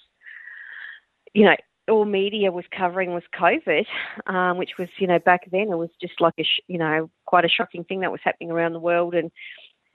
you 1.33 1.45
know, 1.45 1.55
all 1.89 2.05
media 2.05 2.51
was 2.51 2.65
covering 2.75 3.13
was 3.13 3.23
COVID, 3.33 3.85
um, 4.27 4.57
which 4.57 4.71
was 4.77 4.89
you 4.97 5.07
know 5.07 5.19
back 5.19 5.49
then 5.51 5.69
it 5.71 5.77
was 5.77 5.89
just 5.99 6.19
like 6.19 6.33
a 6.39 6.43
sh- 6.43 6.61
you 6.67 6.77
know 6.77 7.09
quite 7.25 7.45
a 7.45 7.49
shocking 7.49 7.83
thing 7.83 8.01
that 8.01 8.11
was 8.11 8.21
happening 8.23 8.51
around 8.51 8.73
the 8.73 8.79
world 8.79 9.13
and 9.13 9.31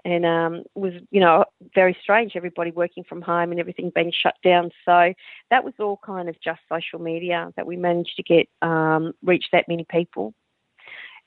and 0.05 0.25
um, 0.25 0.63
was 0.75 0.93
you 1.11 1.21
know 1.21 1.45
very 1.75 1.97
strange. 2.01 2.33
Everybody 2.37 2.71
working 2.71 3.05
from 3.05 3.23
home 3.23 3.51
and 3.51 3.61
everything 3.61 3.91
being 3.95 4.13
shut 4.13 4.35
down. 4.45 4.71
So 4.85 5.13
that 5.51 5.65
was 5.65 5.75
all 5.79 5.99
kind 6.05 6.29
of 6.29 6.41
just 6.41 6.61
social 6.71 7.01
media 7.01 7.53
that 7.57 7.67
we 7.67 7.77
managed 7.77 8.17
to 8.17 8.23
get 8.23 8.49
um, 8.63 9.13
reach 9.23 9.47
that 9.53 9.69
many 9.69 9.85
people 9.89 10.35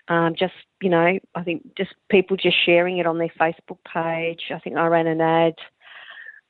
um, 0.09 0.35
just 0.37 0.53
you 0.81 0.89
know, 0.89 1.19
I 1.35 1.43
think 1.43 1.75
just 1.77 1.91
people 2.09 2.37
just 2.37 2.57
sharing 2.65 2.97
it 2.99 3.07
on 3.07 3.17
their 3.19 3.31
Facebook 3.39 3.79
page. 3.91 4.41
I 4.53 4.59
think 4.59 4.77
I 4.77 4.87
ran 4.87 5.07
an 5.07 5.21
ad 5.21 5.55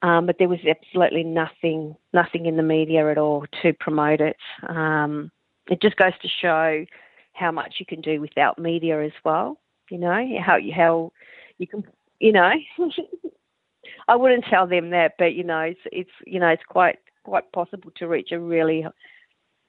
Um, 0.02 0.26
but 0.26 0.38
there 0.40 0.48
was 0.50 0.60
absolutely 0.68 1.24
nothing, 1.24 1.96
nothing 2.14 2.46
in 2.46 2.56
the 2.58 2.64
media 2.64 3.10
at 3.12 3.18
all 3.18 3.46
to 3.62 3.74
promote 3.74 4.22
it. 4.22 4.38
Um, 4.68 5.32
it 5.70 5.82
just 5.82 5.98
goes 5.98 6.14
to 6.22 6.30
show 6.42 6.86
how 7.34 7.52
much 7.52 7.76
you 7.80 7.86
can 7.86 8.02
do 8.02 8.22
without 8.22 8.58
media 8.60 9.04
as 9.04 9.12
well. 9.26 9.58
You 9.90 9.98
know 9.98 10.26
how 10.46 10.58
you 10.58 10.74
how 10.74 11.12
you 11.58 11.68
can, 11.68 11.84
you 12.20 12.32
know. 12.32 12.52
I 14.08 14.16
wouldn't 14.16 14.46
tell 14.50 14.68
them 14.68 14.90
that, 14.92 15.14
but 15.18 15.34
you 15.36 15.44
know, 15.44 15.62
it's 15.62 15.80
it's 15.92 16.12
you 16.26 16.40
know, 16.40 16.48
it's 16.50 16.64
quite 16.68 17.00
quite 17.24 17.52
possible 17.52 17.92
to 17.98 18.08
reach 18.08 18.32
a 18.32 18.40
really 18.40 18.86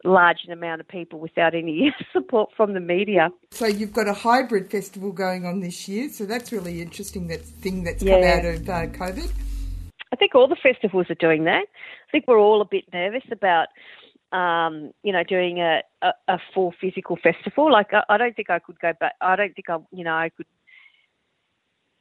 large 0.05 0.39
amount 0.51 0.81
of 0.81 0.89
people 0.89 1.19
without 1.19 1.55
any 1.55 1.95
support 2.13 2.51
from 2.57 2.75
the 2.75 2.81
media. 2.81 3.29
So 3.51 3.67
you've 3.67 3.93
got 3.93 4.09
a 4.09 4.15
hybrid 4.15 4.71
festival 4.71 5.13
going 5.13 5.45
on 5.45 5.61
this 5.61 5.89
year, 5.89 6.09
so 6.09 6.25
that's 6.27 6.53
really 6.53 6.81
interesting. 6.81 7.27
That 7.29 7.43
thing 7.43 7.85
that's 7.85 8.03
Yeah. 8.03 8.15
come 8.15 8.25
out 8.25 8.45
of 8.55 8.69
uh, 8.69 8.87
COVID. 8.99 9.31
I 10.13 10.17
think 10.17 10.35
all 10.35 10.49
the 10.49 10.57
festivals 10.57 11.07
are 11.11 11.15
doing 11.15 11.45
that. 11.45 11.67
I 11.67 12.11
think 12.11 12.25
we're 12.27 12.41
all 12.41 12.61
a 12.61 12.65
bit 12.69 12.85
nervous 12.93 13.23
about, 13.31 13.69
um, 14.33 14.91
you 15.03 15.13
know, 15.13 15.23
doing 15.23 15.59
a, 15.61 15.83
a, 16.03 16.13
a 16.29 16.39
full 16.53 16.75
physical 16.81 17.17
festival. 17.17 17.71
Like 17.71 17.93
I, 17.93 18.03
I 18.09 18.17
don't 18.17 18.35
think 18.35 18.51
I 18.51 18.59
could 18.59 18.79
go 18.81 18.93
back. 18.99 19.15
I 19.21 19.37
don't 19.37 19.55
think 19.55 19.71
I, 19.71 19.77
you 19.93 20.03
know, 20.05 20.15
I 20.15 20.31
could 20.37 20.47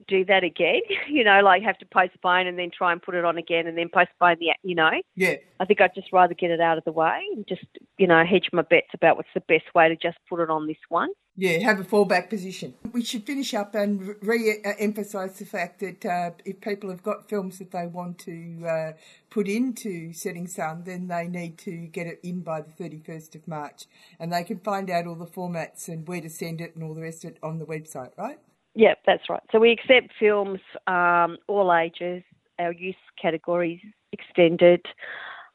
do 0.09 0.25
that 0.25 0.43
again. 0.43 0.81
You 1.09 1.23
know, 1.23 1.41
like 1.43 1.63
have 1.63 1.77
to 1.79 1.85
postpone 1.85 2.45
and 2.47 2.57
then 2.57 2.69
try 2.75 2.91
and 2.91 3.01
put 3.01 3.15
it 3.15 3.25
on 3.25 3.37
again 3.37 3.67
and 3.67 3.77
then 3.77 3.89
postpone 3.91 4.37
the, 4.39 4.53
you 4.63 4.75
know. 4.75 4.91
Yeah. 5.15 5.35
I 5.59 5.65
think 5.65 5.81
I'd 5.81 5.95
just 5.95 6.13
rather 6.13 6.33
get 6.33 6.51
it 6.51 6.61
out 6.61 6.77
of 6.77 6.83
the 6.83 6.91
way 6.91 7.19
and 7.35 7.45
just, 7.47 7.65
you 7.97 8.07
know, 8.07 8.23
hedge 8.23 8.49
my 8.53 8.61
bets 8.61 8.89
about 8.93 9.17
what's 9.17 9.29
the 9.33 9.41
best 9.41 9.73
way 9.73 9.89
to 9.89 9.95
just 9.95 10.17
put 10.29 10.39
it 10.39 10.49
on 10.49 10.67
this 10.67 10.77
one. 10.87 11.09
Yeah, 11.35 11.59
have 11.59 11.79
a 11.79 11.83
fallback 11.83 12.29
position. 12.29 12.73
We 12.91 13.03
should 13.03 13.25
finish 13.25 13.53
up 13.53 13.73
and 13.73 14.15
re-emphasise 14.21 15.39
the 15.39 15.45
fact 15.45 15.79
that 15.79 16.05
uh, 16.05 16.31
if 16.43 16.59
people 16.59 16.89
have 16.89 17.01
got 17.01 17.29
films 17.29 17.59
that 17.59 17.71
they 17.71 17.87
want 17.87 18.19
to 18.19 18.65
uh, 18.67 18.91
put 19.29 19.47
into 19.47 20.11
Setting 20.11 20.47
Sun, 20.47 20.83
then 20.85 21.07
they 21.07 21.27
need 21.27 21.57
to 21.59 21.87
get 21.87 22.07
it 22.07 22.19
in 22.23 22.41
by 22.41 22.61
the 22.61 22.71
31st 22.71 23.35
of 23.35 23.47
March. 23.47 23.85
And 24.19 24.33
they 24.33 24.43
can 24.43 24.59
find 24.59 24.89
out 24.89 25.07
all 25.07 25.15
the 25.15 25.25
formats 25.25 25.87
and 25.87 26.05
where 26.07 26.21
to 26.21 26.29
send 26.29 26.59
it 26.59 26.75
and 26.75 26.83
all 26.83 26.93
the 26.93 27.03
rest 27.03 27.23
of 27.23 27.31
it 27.31 27.37
on 27.41 27.57
the 27.57 27.65
website, 27.65 28.11
right? 28.17 28.39
Yeah, 28.79 28.93
that's 29.05 29.29
right. 29.29 29.41
So 29.51 29.59
we 29.59 29.71
accept 29.71 30.13
films 30.17 30.61
um, 30.87 31.37
all 31.49 31.73
ages, 31.73 32.23
our 32.59 32.71
youth 32.71 32.95
categories 33.21 33.81
extended, 34.13 34.85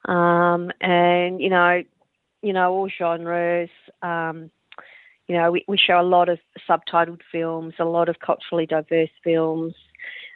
um, 0.05 0.71
and 0.83 1.41
you 1.41 1.49
know, 1.49 1.83
you 2.43 2.53
know 2.53 2.71
all 2.71 2.91
genres. 2.91 3.71
Um, 4.03 4.51
you 5.27 5.37
know, 5.39 5.51
we, 5.53 5.65
we 5.67 5.79
show 5.79 5.99
a 5.99 6.03
lot 6.03 6.29
of 6.29 6.39
subtitled 6.69 7.23
films, 7.33 7.73
a 7.79 7.87
lot 7.87 8.11
of 8.11 8.17
culturally 8.21 8.67
diverse 8.67 9.09
films. 9.25 9.73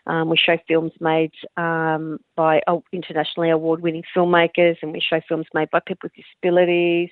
Um, 0.06 0.30
we 0.30 0.38
show 0.38 0.56
films 0.66 0.92
made 0.98 1.32
um, 1.58 2.18
by 2.36 2.62
uh, 2.66 2.78
internationally 2.94 3.50
award-winning 3.50 4.04
filmmakers, 4.16 4.78
and 4.80 4.92
we 4.92 5.00
show 5.00 5.20
films 5.28 5.44
made 5.52 5.68
by 5.70 5.80
people 5.80 6.08
with 6.08 6.24
disabilities. 6.24 7.10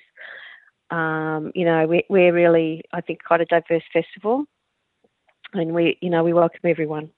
Um, 0.89 1.51
you 1.53 1.65
know, 1.65 1.85
we, 1.85 2.03
we're 2.09 2.33
really, 2.33 2.81
I 2.93 3.01
think, 3.01 3.23
quite 3.23 3.41
a 3.41 3.45
diverse 3.45 3.83
festival 3.93 4.47
and 5.57 5.73
we 5.73 5.97
you 6.01 6.09
know 6.09 6.23
we 6.23 6.31
welcome 6.33 6.61
everyone 6.63 7.09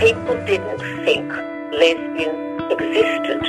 People 0.00 0.34
didn't 0.46 0.78
think 1.04 1.30
lesbians 1.72 2.72
existed. 2.72 3.42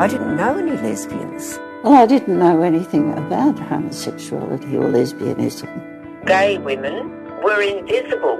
I 0.00 0.08
didn't 0.08 0.36
know 0.36 0.56
any 0.56 0.72
lesbians. 0.72 1.58
Well, 1.82 1.94
I 1.94 2.06
didn't 2.06 2.38
know 2.38 2.62
anything 2.62 3.12
about 3.12 3.58
homosexuality 3.58 4.76
or 4.76 4.88
lesbianism. 4.88 6.26
Gay 6.26 6.58
women 6.58 7.10
were 7.42 7.60
invisible. 7.60 8.38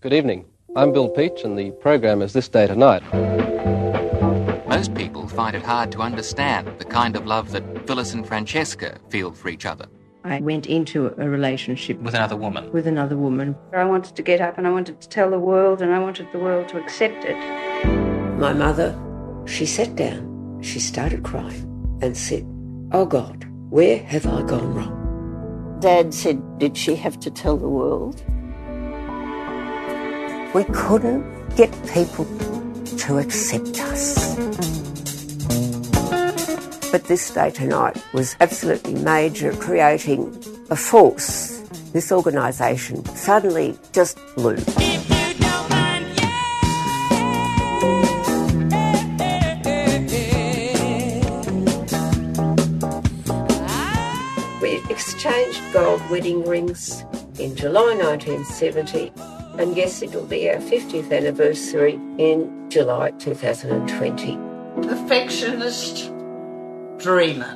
Good 0.00 0.12
evening. 0.12 0.44
I'm 0.76 0.92
Bill 0.92 1.08
Peach, 1.08 1.42
and 1.44 1.58
the 1.58 1.70
program 1.72 2.22
is 2.22 2.32
This 2.32 2.48
Day 2.48 2.66
Tonight. 2.66 3.02
Most 5.34 5.42
find 5.46 5.56
it 5.56 5.62
hard 5.64 5.90
to 5.90 5.98
understand 6.00 6.68
the 6.78 6.84
kind 6.84 7.16
of 7.16 7.26
love 7.26 7.50
that 7.50 7.64
Phyllis 7.88 8.14
and 8.14 8.24
Francesca 8.24 8.98
feel 9.08 9.32
for 9.32 9.48
each 9.48 9.66
other. 9.66 9.86
I 10.22 10.38
went 10.38 10.66
into 10.66 11.08
a 11.18 11.28
relationship 11.28 11.98
With 12.00 12.14
another 12.14 12.36
woman. 12.36 12.70
with 12.70 12.86
another 12.86 13.16
woman. 13.16 13.56
I 13.72 13.82
wanted 13.84 14.14
to 14.14 14.22
get 14.22 14.40
up 14.40 14.58
and 14.58 14.66
I 14.66 14.70
wanted 14.70 15.00
to 15.00 15.08
tell 15.08 15.30
the 15.30 15.40
world 15.40 15.82
and 15.82 15.92
I 15.92 15.98
wanted 15.98 16.28
the 16.30 16.38
world 16.38 16.68
to 16.68 16.78
accept 16.78 17.24
it. 17.24 17.34
My 18.38 18.52
mother, 18.52 18.96
she 19.44 19.66
sat 19.66 19.96
down, 19.96 20.60
she 20.62 20.78
started 20.78 21.24
crying 21.24 21.98
and 22.00 22.16
said, 22.16 22.46
Oh 22.92 23.04
God, 23.04 23.44
where 23.70 23.98
have 24.04 24.26
I 24.28 24.42
gone 24.42 24.72
wrong? 24.72 25.78
Dad 25.80 26.14
said, 26.14 26.40
Did 26.60 26.76
she 26.76 26.94
have 26.94 27.18
to 27.18 27.30
tell 27.32 27.56
the 27.56 27.68
world? 27.68 28.22
We 30.54 30.62
couldn't 30.72 31.56
get 31.56 31.72
people 31.92 32.24
to 32.98 33.18
accept 33.18 33.80
us. 33.80 34.83
But 36.94 37.06
this 37.06 37.28
day 37.28 37.50
tonight 37.50 38.00
was 38.12 38.36
absolutely 38.40 38.94
major, 38.94 39.52
creating 39.54 40.28
a 40.70 40.76
force. 40.76 41.58
This 41.92 42.12
organisation 42.12 43.04
suddenly 43.16 43.76
just 43.90 44.16
blew. 44.36 44.54
We 54.62 54.80
exchanged 54.88 55.60
gold 55.72 56.00
wedding 56.10 56.44
rings 56.44 57.04
in 57.40 57.56
July 57.56 57.96
1970, 57.96 59.10
and 59.58 59.76
yes, 59.76 60.00
it'll 60.00 60.26
be 60.26 60.48
our 60.48 60.58
50th 60.58 61.10
anniversary 61.10 61.94
in 62.18 62.70
July 62.70 63.10
2020. 63.18 64.38
Perfectionist 64.86 66.13
dreamer. 67.04 67.52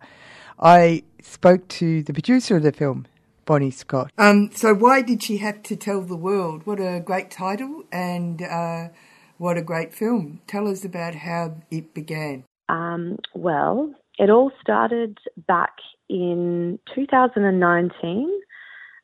I 0.60 1.04
spoke 1.22 1.68
to 1.70 2.04
the 2.04 2.14
producer 2.14 2.58
of 2.58 2.64
the 2.64 2.72
film, 2.72 3.08
Bonnie 3.46 3.72
Scott. 3.72 4.12
Um, 4.18 4.52
so 4.54 4.74
why 4.74 5.02
did 5.02 5.24
she 5.24 5.38
have 5.38 5.64
to 5.64 5.76
tell 5.76 6.02
the 6.02 6.16
world? 6.16 6.66
What 6.66 6.80
a 6.80 7.00
great 7.00 7.32
title 7.32 7.84
and 7.92 8.42
uh, 8.42 8.90
what 9.38 9.58
a 9.58 9.62
great 9.62 9.94
film. 9.94 10.42
Tell 10.48 10.68
us 10.68 10.86
about 10.86 11.16
how 11.16 11.56
it 11.72 11.94
began. 11.94 12.44
Um, 12.70 13.20
well, 13.34 13.94
it 14.18 14.30
all 14.30 14.52
started 14.62 15.18
back 15.48 15.74
in 16.10 16.80
2019, 16.94 18.30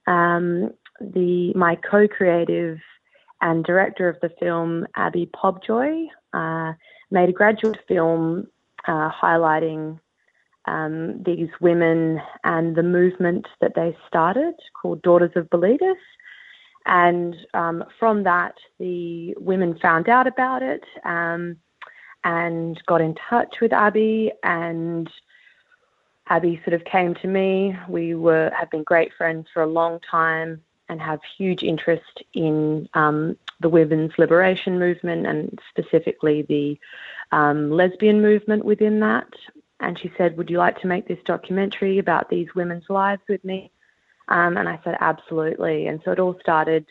um, 0.07 0.71
the 1.01 1.53
my 1.55 1.75
co-creative 1.75 2.77
and 3.41 3.63
director 3.63 4.09
of 4.09 4.17
the 4.21 4.29
film, 4.39 4.85
Abby 4.95 5.29
Pobjoy, 5.33 6.07
uh, 6.33 6.73
made 7.09 7.29
a 7.29 7.33
graduate 7.33 7.79
film 7.87 8.47
uh, 8.87 9.09
highlighting 9.11 9.99
um, 10.65 11.23
these 11.23 11.49
women 11.61 12.21
and 12.43 12.75
the 12.75 12.83
movement 12.83 13.47
that 13.61 13.73
they 13.75 13.95
started 14.07 14.53
called 14.79 15.01
Daughters 15.01 15.31
of 15.35 15.49
Bilitis. 15.49 15.95
And 16.85 17.35
um, 17.53 17.83
from 17.99 18.23
that, 18.23 18.55
the 18.79 19.33
women 19.37 19.77
found 19.81 20.09
out 20.09 20.27
about 20.27 20.61
it 20.61 20.83
um, 21.05 21.57
and 22.23 22.81
got 22.85 23.01
in 23.01 23.15
touch 23.29 23.55
with 23.61 23.73
Abby. 23.73 24.31
And 24.43 25.09
Abby 26.27 26.61
sort 26.63 26.73
of 26.73 26.85
came 26.85 27.15
to 27.15 27.27
me. 27.27 27.75
We 27.87 28.15
were 28.15 28.51
have 28.57 28.69
been 28.69 28.83
great 28.83 29.11
friends 29.17 29.47
for 29.53 29.61
a 29.61 29.67
long 29.67 29.99
time 29.99 30.61
and 30.89 30.99
have 30.99 31.19
huge 31.37 31.63
interest 31.63 32.23
in 32.33 32.89
um, 32.95 33.37
the 33.59 33.69
women's 33.69 34.11
liberation 34.17 34.79
movement 34.79 35.27
and 35.27 35.59
specifically 35.69 36.41
the 36.43 36.79
um, 37.31 37.69
lesbian 37.71 38.21
movement 38.21 38.65
within 38.65 38.99
that. 38.99 39.29
And 39.79 39.97
she 39.97 40.11
said, 40.17 40.35
Would 40.37 40.49
you 40.49 40.57
like 40.57 40.79
to 40.81 40.87
make 40.87 41.07
this 41.07 41.19
documentary 41.25 41.99
about 41.99 42.29
these 42.29 42.53
women's 42.55 42.89
lives 42.89 43.21
with 43.29 43.43
me? 43.45 43.71
Um, 44.27 44.57
and 44.57 44.67
I 44.67 44.79
said, 44.83 44.97
Absolutely. 44.99 45.87
And 45.87 46.01
so 46.03 46.11
it 46.11 46.19
all 46.19 46.37
started 46.41 46.85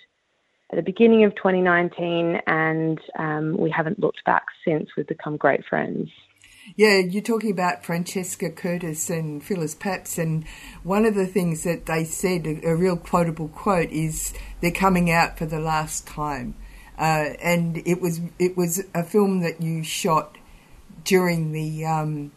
at 0.70 0.76
the 0.76 0.82
beginning 0.82 1.24
of 1.24 1.34
2019, 1.36 2.40
and 2.46 3.00
um, 3.18 3.56
we 3.56 3.70
haven't 3.70 3.98
looked 3.98 4.24
back 4.24 4.46
since. 4.66 4.90
We've 4.96 5.06
become 5.06 5.36
great 5.36 5.64
friends. 5.64 6.10
Yeah, 6.76 6.98
you're 6.98 7.22
talking 7.22 7.50
about 7.50 7.84
Francesca 7.84 8.50
Curtis 8.50 9.08
and 9.08 9.42
Phyllis 9.42 9.74
Papps, 9.74 10.18
and 10.18 10.46
one 10.82 11.06
of 11.06 11.14
the 11.14 11.26
things 11.26 11.64
that 11.64 11.86
they 11.86 12.04
said, 12.04 12.46
a, 12.46 12.68
a 12.68 12.76
real 12.76 12.96
quotable 12.96 13.48
quote, 13.48 13.90
is 13.90 14.34
they're 14.60 14.70
coming 14.70 15.10
out 15.10 15.38
for 15.38 15.46
the 15.46 15.58
last 15.58 16.06
time. 16.06 16.54
Uh, 16.98 17.32
and 17.42 17.78
it 17.86 18.00
was 18.00 18.20
it 18.38 18.56
was 18.56 18.84
a 18.94 19.04
film 19.04 19.40
that 19.40 19.62
you 19.62 19.84
shot 19.84 20.36
during 21.04 21.52
the 21.52 21.86
um, 21.86 22.32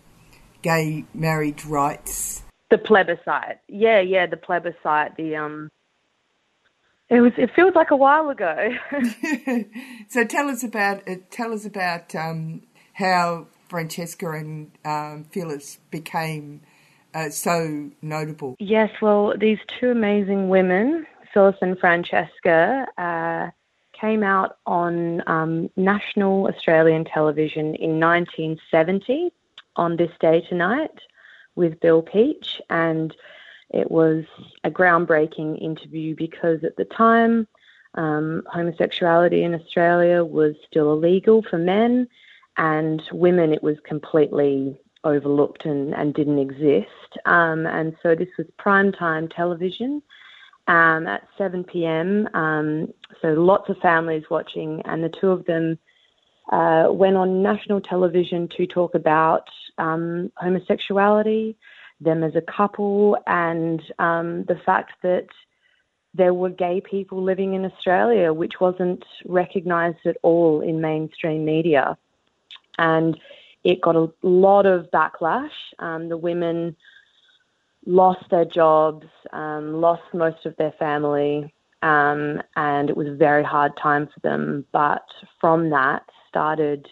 gay 0.62 1.04
marriage 1.14 1.66
rights. 1.66 2.44
The 2.70 2.78
plebiscite, 2.78 3.60
yeah, 3.68 4.00
yeah, 4.00 4.28
the 4.28 4.38
plebiscite. 4.38 5.18
The 5.18 5.36
um, 5.36 5.70
it 7.12 7.22
was. 7.22 7.34
It 7.38 7.52
feels 7.56 7.76
like 7.76 7.92
a 7.92 7.96
while 7.96 8.30
ago. 8.30 8.70
so 10.10 10.26
tell 10.26 10.50
us 10.50 10.64
about 10.64 11.08
uh, 11.08 11.16
tell 11.30 11.54
us 11.54 11.66
about 11.66 12.16
um, 12.16 12.64
how 12.94 13.48
Francesca 13.70 14.32
and 14.32 14.72
um, 14.84 15.26
Phyllis 15.32 15.80
became 15.92 16.62
uh, 17.14 17.30
so 17.30 17.90
notable? 18.02 18.56
Yes, 18.60 18.90
well, 19.02 19.34
these 19.38 19.60
two 19.80 19.90
amazing 19.90 20.50
women, 20.50 21.06
Phyllis 21.34 21.56
and 21.62 21.78
Francesca, 21.80 22.86
uh, 22.98 23.50
came 24.00 24.24
out 24.24 24.58
on 24.66 25.22
um, 25.28 25.70
national 25.76 26.48
Australian 26.48 27.06
television 27.06 27.76
in 27.76 28.00
1970 28.00 29.32
on 29.76 29.96
This 29.96 30.12
Day 30.20 30.42
Tonight 30.50 31.00
with 31.56 31.80
Bill 31.80 32.02
Peach, 32.02 32.62
and 32.70 33.16
it 33.74 33.90
was 33.90 34.24
a 34.64 34.70
groundbreaking 34.70 35.62
interview 35.62 36.16
because 36.16 36.64
at 36.64 36.76
the 36.76 36.86
time, 36.86 37.48
um, 37.96 38.44
homosexuality 38.48 39.44
in 39.44 39.54
Australia 39.54 40.24
was 40.24 40.56
still 40.70 40.94
illegal 40.94 41.44
for 41.50 41.58
men 41.58 42.08
and 42.58 43.02
women 43.12 43.54
it 43.54 43.64
was 43.64 43.78
completely 43.84 44.78
overlooked 45.04 45.66
and, 45.66 45.94
and 45.94 46.14
didn't 46.14 46.40
exist. 46.40 47.18
Um, 47.26 47.66
and 47.66 47.96
so 48.04 48.16
this 48.16 48.30
was 48.38 48.48
prime 48.58 48.92
time 48.92 49.28
television 49.28 50.02
um, 50.68 51.08
at 51.08 51.28
7 51.38 51.64
p.m. 51.64 52.30
Um, 52.34 52.94
so 53.22 53.30
lots 53.30 53.70
of 53.70 53.78
families 53.78 54.24
watching, 54.30 54.82
and 54.86 55.04
the 55.04 55.10
two 55.10 55.30
of 55.30 55.46
them 55.46 55.78
uh, 56.52 56.88
went 56.92 57.18
on 57.18 57.42
national 57.42 57.82
television 57.82 58.48
to 58.58 58.68
talk 58.68 58.96
about 58.96 59.48
um, 59.78 60.32
homosexuality, 60.36 61.58
them 62.02 62.24
as 62.24 62.36
a 62.36 62.42
couple, 62.42 63.18
and 63.28 63.82
um, 64.00 64.44
the 64.46 64.60
fact 64.66 64.94
that 65.04 65.28
there 66.14 66.34
were 66.34 66.50
gay 66.50 66.82
people 66.82 67.24
living 67.24 67.54
in 67.54 67.64
Australia, 67.64 68.34
which 68.34 68.60
wasn't 68.60 69.06
recognised 69.26 70.06
at 70.06 70.18
all 70.24 70.60
in 70.60 70.82
mainstream 70.82 71.46
media 71.46 71.98
and 72.82 73.20
it 73.64 73.82
got 73.82 73.96
a 73.96 74.12
lot 74.24 74.66
of 74.66 74.90
backlash. 74.92 75.52
Um, 75.80 76.10
the 76.10 76.18
women 76.18 76.76
lost 77.86 78.26
their 78.30 78.46
jobs, 78.46 79.08
um, 79.32 79.80
lost 79.80 80.04
most 80.14 80.46
of 80.46 80.56
their 80.58 80.74
family, 80.74 81.54
um, 81.84 82.42
and 82.56 82.90
it 82.90 82.98
was 82.98 83.08
a 83.08 83.16
very 83.16 83.44
hard 83.44 83.78
time 83.78 84.08
for 84.08 84.20
them. 84.22 84.66
But 84.72 85.06
from 85.40 85.70
that 85.70 86.04
started 86.28 86.88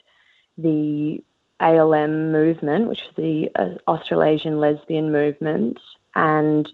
the 0.58 1.24
ALM 1.60 2.32
movement, 2.32 2.88
which 2.88 3.02
is 3.02 3.15
the 3.15 3.50
uh, 3.56 3.76
Australasian 3.88 4.60
lesbian 4.60 5.12
movement, 5.12 5.80
and 6.15 6.72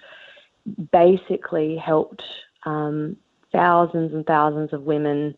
basically 0.92 1.78
helped 1.78 2.24
um, 2.66 3.16
thousands 3.52 4.14
and 4.14 4.26
thousands 4.26 4.74
of 4.74 4.84
women 4.84 5.36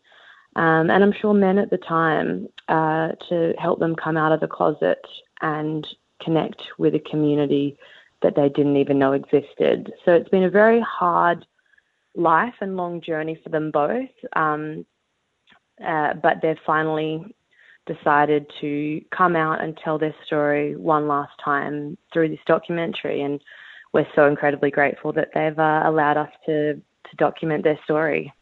um, 0.58 0.90
and 0.90 1.04
I'm 1.04 1.12
sure 1.12 1.34
men 1.34 1.56
at 1.58 1.70
the 1.70 1.78
time 1.78 2.48
uh, 2.68 3.10
to 3.28 3.54
help 3.58 3.78
them 3.78 3.94
come 3.94 4.16
out 4.16 4.32
of 4.32 4.40
the 4.40 4.48
closet 4.48 5.06
and 5.40 5.86
connect 6.20 6.60
with 6.78 6.96
a 6.96 6.98
community 6.98 7.78
that 8.22 8.34
they 8.34 8.48
didn't 8.48 8.76
even 8.76 8.98
know 8.98 9.12
existed. 9.12 9.92
So 10.04 10.12
it's 10.12 10.28
been 10.30 10.42
a 10.42 10.50
very 10.50 10.80
hard 10.80 11.46
life 12.16 12.54
and 12.60 12.76
long 12.76 13.00
journey 13.00 13.38
for 13.40 13.50
them 13.50 13.70
both. 13.70 14.08
Um, 14.34 14.84
uh, 15.84 16.14
but 16.14 16.38
they're 16.42 16.58
finally 16.66 17.36
decided 17.88 18.46
to 18.60 19.00
come 19.16 19.34
out 19.34 19.60
and 19.62 19.76
tell 19.82 19.98
their 19.98 20.14
story 20.26 20.76
one 20.76 21.08
last 21.08 21.32
time 21.44 21.98
through 22.12 22.28
this 22.28 22.38
documentary. 22.46 23.22
And 23.22 23.40
we're 23.92 24.06
so 24.14 24.26
incredibly 24.26 24.70
grateful 24.70 25.12
that 25.14 25.30
they've 25.34 25.58
uh, 25.58 25.82
allowed 25.84 26.16
us 26.18 26.30
to, 26.46 26.74
to 26.74 27.16
document 27.16 27.64
their 27.64 27.78
story. 27.84 28.32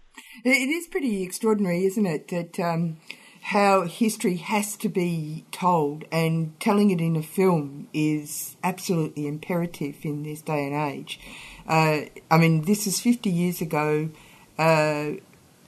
It 0.44 0.68
is 0.68 0.86
pretty 0.86 1.22
extraordinary, 1.22 1.84
isn't 1.86 2.06
it, 2.06 2.28
that 2.28 2.60
um, 2.60 2.98
how 3.42 3.82
history 3.82 4.36
has 4.36 4.76
to 4.78 4.88
be 4.88 5.44
told, 5.52 6.04
and 6.10 6.58
telling 6.58 6.90
it 6.90 7.00
in 7.00 7.16
a 7.16 7.22
film 7.22 7.88
is 7.92 8.56
absolutely 8.64 9.26
imperative 9.26 9.96
in 10.02 10.24
this 10.24 10.42
day 10.42 10.66
and 10.66 10.74
age. 10.74 11.20
Uh, 11.68 12.00
I 12.30 12.38
mean, 12.38 12.62
this 12.62 12.86
is 12.86 13.00
50 13.00 13.30
years 13.30 13.60
ago, 13.60 14.10
uh, 14.58 15.10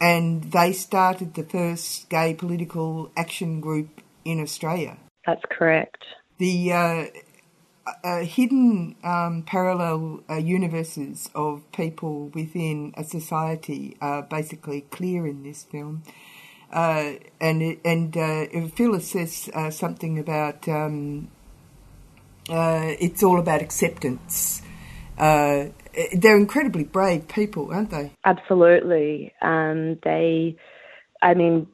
and 0.01 0.45
they 0.53 0.73
started 0.73 1.35
the 1.35 1.43
first 1.43 2.09
gay 2.09 2.35
political 2.35 3.11
action 3.17 3.61
group 3.61 4.01
in 4.25 4.41
Australia. 4.41 4.97
That's 5.27 5.43
correct. 5.51 6.05
The 6.39 6.73
uh, 6.73 7.05
uh, 8.05 8.21
hidden 8.21 8.97
um, 9.03 9.43
parallel 9.47 10.21
uh, 10.31 10.37
universes 10.37 11.31
of 11.35 11.71
people 11.73 12.29
within 12.29 12.95
a 12.97 13.05
society 13.05 13.97
are 14.01 14.23
basically 14.23 14.83
clear 14.83 15.27
in 15.27 15.43
this 15.43 15.65
film. 15.65 16.03
Uh, 16.73 17.13
and 17.41 17.79
and 17.85 18.17
uh, 18.17 18.45
Phyllis 18.75 19.11
says 19.11 19.49
uh, 19.55 19.71
something 19.71 20.19
about 20.19 20.69
um, 20.69 21.29
uh, 22.49 22.93
it's 23.01 23.23
all 23.23 23.39
about 23.39 23.63
acceptance. 23.63 24.63
They're 26.13 26.37
incredibly 26.37 26.85
brave 26.85 27.29
people, 27.29 27.71
aren't 27.73 27.91
they? 27.91 28.13
Absolutely. 28.25 29.33
Um, 29.43 29.99
they, 30.03 30.57
I 31.23 31.35
mean, 31.35 31.67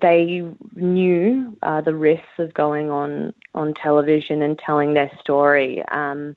they 0.00 0.44
knew 0.74 1.56
uh, 1.62 1.80
the 1.80 1.94
risks 1.94 2.26
of 2.38 2.54
going 2.54 2.90
on 2.90 3.34
on 3.54 3.74
television 3.74 4.42
and 4.42 4.58
telling 4.58 4.94
their 4.94 5.10
story. 5.20 5.82
Um, 5.90 6.36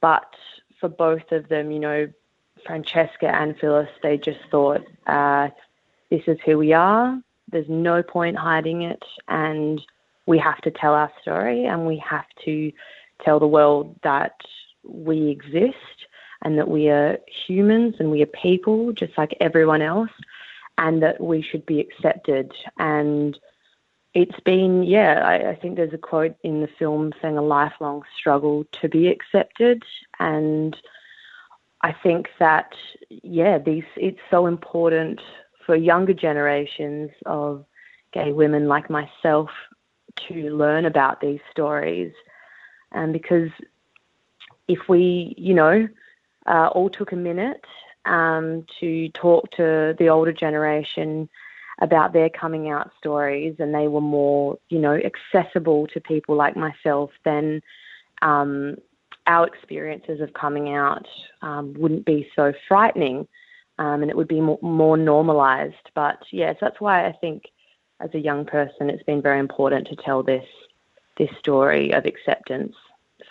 but 0.00 0.34
for 0.80 0.88
both 0.88 1.32
of 1.32 1.48
them, 1.48 1.70
you 1.70 1.80
know, 1.80 2.08
Francesca 2.66 3.26
and 3.26 3.56
Phyllis, 3.58 3.88
they 4.02 4.18
just 4.18 4.40
thought, 4.50 4.82
uh, 5.06 5.48
this 6.10 6.22
is 6.26 6.38
who 6.44 6.58
we 6.58 6.72
are. 6.72 7.20
There's 7.50 7.68
no 7.68 8.02
point 8.02 8.36
hiding 8.36 8.82
it, 8.82 9.02
and 9.28 9.80
we 10.26 10.38
have 10.38 10.58
to 10.58 10.70
tell 10.70 10.94
our 10.94 11.10
story, 11.20 11.64
and 11.64 11.86
we 11.86 12.02
have 12.08 12.26
to 12.44 12.72
tell 13.24 13.40
the 13.40 13.46
world 13.46 13.96
that 14.02 14.36
we 14.84 15.28
exist 15.28 16.01
and 16.42 16.58
that 16.58 16.68
we 16.68 16.88
are 16.88 17.18
humans 17.46 17.96
and 17.98 18.10
we 18.10 18.22
are 18.22 18.26
people 18.26 18.92
just 18.92 19.16
like 19.16 19.36
everyone 19.40 19.82
else 19.82 20.10
and 20.78 21.02
that 21.02 21.20
we 21.20 21.42
should 21.42 21.64
be 21.66 21.80
accepted. 21.80 22.52
And 22.78 23.38
it's 24.14 24.38
been, 24.40 24.82
yeah, 24.82 25.22
I, 25.24 25.50
I, 25.50 25.54
think 25.54 25.76
there's 25.76 25.92
a 25.92 25.98
quote 25.98 26.36
in 26.42 26.60
the 26.60 26.68
film 26.78 27.12
saying 27.22 27.38
a 27.38 27.42
lifelong 27.42 28.02
struggle 28.18 28.64
to 28.80 28.88
be 28.88 29.08
accepted. 29.08 29.84
And 30.18 30.76
I 31.82 31.92
think 31.92 32.28
that, 32.38 32.74
yeah, 33.08 33.58
these 33.58 33.84
it's 33.96 34.20
so 34.30 34.46
important 34.46 35.20
for 35.64 35.76
younger 35.76 36.14
generations 36.14 37.10
of 37.24 37.64
gay 38.12 38.32
women 38.32 38.68
like 38.68 38.90
myself 38.90 39.50
to 40.28 40.34
learn 40.34 40.84
about 40.84 41.20
these 41.20 41.40
stories. 41.50 42.12
And 42.90 43.12
because 43.12 43.50
if 44.68 44.88
we, 44.88 45.34
you 45.38 45.54
know, 45.54 45.88
uh, 46.46 46.68
all 46.72 46.90
took 46.90 47.12
a 47.12 47.16
minute 47.16 47.64
um, 48.04 48.64
to 48.80 49.08
talk 49.10 49.50
to 49.52 49.94
the 49.98 50.08
older 50.08 50.32
generation 50.32 51.28
about 51.80 52.12
their 52.12 52.28
coming 52.28 52.70
out 52.70 52.90
stories 52.98 53.56
and 53.58 53.74
they 53.74 53.88
were 53.88 54.00
more, 54.00 54.58
you 54.68 54.78
know, 54.78 54.94
accessible 54.94 55.86
to 55.88 56.00
people 56.00 56.36
like 56.36 56.56
myself, 56.56 57.10
than 57.24 57.60
um, 58.22 58.76
our 59.26 59.46
experiences 59.46 60.20
of 60.20 60.32
coming 60.32 60.74
out 60.74 61.06
um, 61.42 61.74
wouldn't 61.74 62.04
be 62.04 62.28
so 62.34 62.52
frightening 62.68 63.26
um, 63.78 64.02
and 64.02 64.10
it 64.10 64.16
would 64.16 64.28
be 64.28 64.40
more, 64.40 64.58
more 64.62 64.96
normalized. 64.96 65.90
But 65.94 66.18
yes, 66.30 66.56
that's 66.60 66.80
why 66.80 67.06
I 67.06 67.12
think 67.12 67.44
as 68.00 68.10
a 68.14 68.18
young 68.18 68.44
person, 68.44 68.90
it's 68.90 69.02
been 69.04 69.22
very 69.22 69.38
important 69.38 69.86
to 69.88 69.96
tell 69.96 70.22
this 70.22 70.46
this 71.18 71.30
story 71.38 71.92
of 71.92 72.06
acceptance 72.06 72.74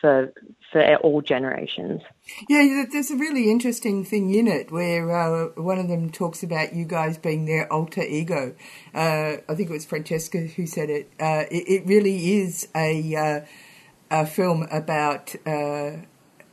for 0.01 0.33
for 0.71 0.95
all 0.97 1.21
generations. 1.21 2.01
Yeah, 2.49 2.85
there's 2.91 3.11
a 3.11 3.17
really 3.17 3.51
interesting 3.51 4.05
thing 4.05 4.33
in 4.33 4.47
it 4.47 4.71
where 4.71 5.11
uh, 5.11 5.49
one 5.61 5.77
of 5.77 5.89
them 5.89 6.09
talks 6.09 6.43
about 6.43 6.73
you 6.73 6.85
guys 6.85 7.17
being 7.17 7.45
their 7.45 7.71
alter 7.71 8.01
ego. 8.01 8.55
Uh, 8.93 9.37
I 9.49 9.55
think 9.55 9.69
it 9.69 9.73
was 9.73 9.85
Francesca 9.85 10.39
who 10.39 10.65
said 10.65 10.89
it. 10.89 11.11
Uh, 11.19 11.43
it, 11.51 11.67
it, 11.67 11.85
really 11.85 12.39
is 12.39 12.69
a, 12.73 13.15
uh, 13.15 14.21
a 14.21 14.25
film 14.25 14.65
about 14.71 15.35
uh, 15.45 15.97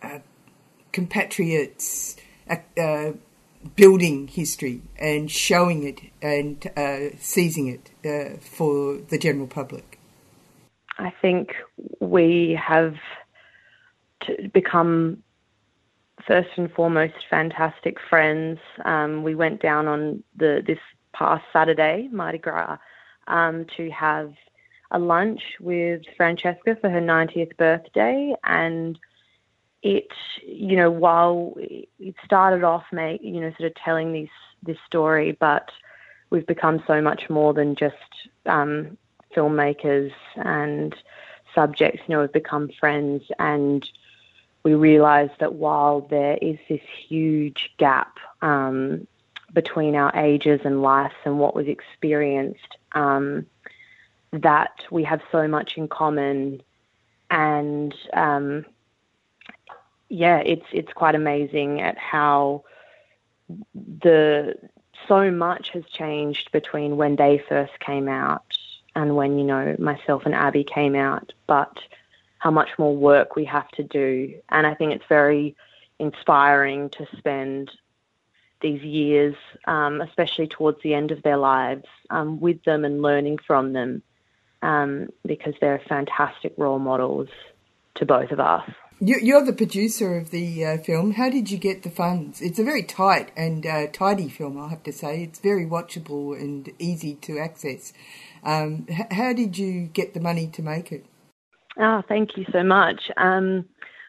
uh, 0.03 0.19
compatriots 0.93 2.17
building 3.77 4.27
history 4.27 4.83
and 4.99 5.31
showing 5.31 5.85
it 5.85 6.01
and 6.21 6.71
seizing 7.21 7.69
it 7.69 8.43
for 8.43 8.97
the 8.97 9.19
general 9.19 9.47
public. 9.47 9.99
I 10.99 11.13
think 11.23 11.51
we 12.01 12.59
have 12.61 12.95
to 14.23 14.49
become 14.53 15.23
first 16.27 16.51
and 16.57 16.73
foremost 16.73 17.15
fantastic 17.31 17.99
friends. 18.09 18.59
Um, 18.85 19.23
we 19.23 19.35
went 19.35 19.63
down 19.63 19.87
on 19.87 20.23
the 20.37 20.63
this 20.67 20.79
past 21.13 21.45
Saturday, 21.53 22.09
Mardi 22.13 22.39
Gras, 22.39 22.79
um, 23.27 23.67
to 23.77 23.91
have 23.91 24.33
a 24.91 24.99
lunch 24.99 25.43
with 25.61 26.03
Francesca 26.17 26.77
for 26.81 26.89
her 26.89 27.01
90th 27.01 27.57
birthday, 27.57 28.35
and 28.45 28.99
it, 29.83 30.09
you 30.47 30.77
know, 30.77 30.91
while 30.91 31.55
it 31.57 32.15
started 32.25 32.65
off, 32.65 32.85
make 32.93 33.23
you 33.23 33.41
know, 33.41 33.53
sort 33.59 33.71
of 33.71 33.75
telling 33.77 34.13
this 34.13 34.31
this 34.63 34.79
story, 34.87 35.37
but 35.39 35.71
we've 36.31 36.47
become 36.47 36.83
so 36.87 37.01
much 37.01 37.31
more 37.31 37.55
than 37.55 37.75
just 37.75 37.95
um, 38.47 38.99
filmmakers 39.35 40.13
and 40.37 40.95
subjects. 41.55 42.01
You 42.07 42.15
know, 42.15 42.21
we've 42.23 42.33
become 42.33 42.71
friends 42.81 43.23
and 43.39 43.89
we 44.69 44.75
realised 44.75 45.33
that 45.41 45.55
while 45.55 46.03
there 46.03 46.37
is 46.43 46.59
this 46.69 46.83
huge 47.09 47.71
gap 47.79 48.19
um, 48.43 49.07
between 49.55 49.97
our 49.97 50.15
ages 50.15 50.61
and 50.65 50.83
lives 50.83 51.15
and 51.25 51.39
what 51.39 51.55
was 51.55 51.67
experienced, 51.67 52.77
um, 52.93 53.47
that 54.31 54.85
we 54.91 55.05
have 55.05 55.23
so 55.33 55.49
much 55.49 55.79
in 55.79 55.89
common, 55.89 56.63
and 57.31 57.95
um, 58.13 58.67
yeah, 60.11 60.39
it's 60.45 60.67
it's 60.71 60.93
quite 60.93 61.15
amazing 61.15 61.81
at 61.81 61.97
how 61.97 62.65
the 64.03 64.55
so 65.07 65.31
much 65.31 65.71
has 65.71 65.85
changed 65.87 66.53
between 66.53 66.99
when 66.99 67.17
they 67.17 67.43
first 67.49 67.81
came 67.81 68.07
out 68.07 68.45
and 68.95 69.17
when 69.17 69.39
you 69.39 69.45
know 69.45 69.75
myself 69.79 70.27
and 70.27 70.35
Abby 70.35 70.65
came 70.65 70.95
out, 70.95 71.33
but 71.47 71.79
how 72.39 72.51
much 72.51 72.71
more 72.79 72.97
work 72.97 73.37
we 73.37 73.45
have 73.45 73.69
to 73.73 73.83
do. 73.83 74.35
And 74.49 74.67
I 74.67 74.75
think 74.75 74.93
it's 74.93 75.05
very 75.09 75.57
inspiring 75.99 76.91
to 76.91 77.07
spend 77.19 77.71
these 78.61 78.83
years, 78.83 79.37
um, 79.67 80.01
especially 80.01 80.49
towards 80.49 80.83
the 80.83 80.95
end 80.95 81.11
of 81.11 81.23
their 81.23 81.37
lives, 81.37 81.85
um, 82.11 82.41
with 82.41 82.63
them 82.65 82.85
and 82.85 83.03
learning 83.03 83.39
from 83.47 83.73
them 83.73 84.03
um, 84.63 85.09
because 85.27 85.55
they're 85.61 85.81
fantastic 85.89 86.55
role 86.57 86.79
models 86.79 87.29
to 87.97 88.07
both 88.07 88.31
of 88.31 88.41
us. 88.41 88.69
You're 89.01 89.45
the 89.45 89.53
producer 89.53 90.17
of 90.17 90.31
the 90.31 90.65
uh, 90.65 90.79
film. 90.79 91.13
How 91.13 91.31
did 91.31 91.53
you 91.53 91.59
get 91.59 91.85
the 91.85 91.91
funds? 91.91 92.43
It's 92.43 92.59
a 92.59 92.65
very 92.65 92.83
tight 92.83 93.31
and 93.37 93.65
uh, 93.65 93.87
tidy 93.93 94.29
film, 94.29 94.61
I 94.61 94.71
have 94.71 94.83
to 94.85 94.93
say. 94.93 95.23
It's 95.23 95.39
very 95.39 95.65
watchable 95.65 96.35
and 96.35 96.69
easy 96.81 97.15
to 97.15 97.39
access. 97.39 97.93
Um, 98.43 98.89
how 99.13 99.33
did 99.33 99.57
you 99.57 99.83
get 99.87 100.15
the 100.15 100.21
money 100.21 100.49
to 100.49 100.63
make 100.63 100.91
it? 100.91 101.07
Oh, 101.79 102.03
thank 102.09 102.37
you 102.37 102.45
so 102.53 102.63
much. 102.63 103.11
Um, 103.17 103.65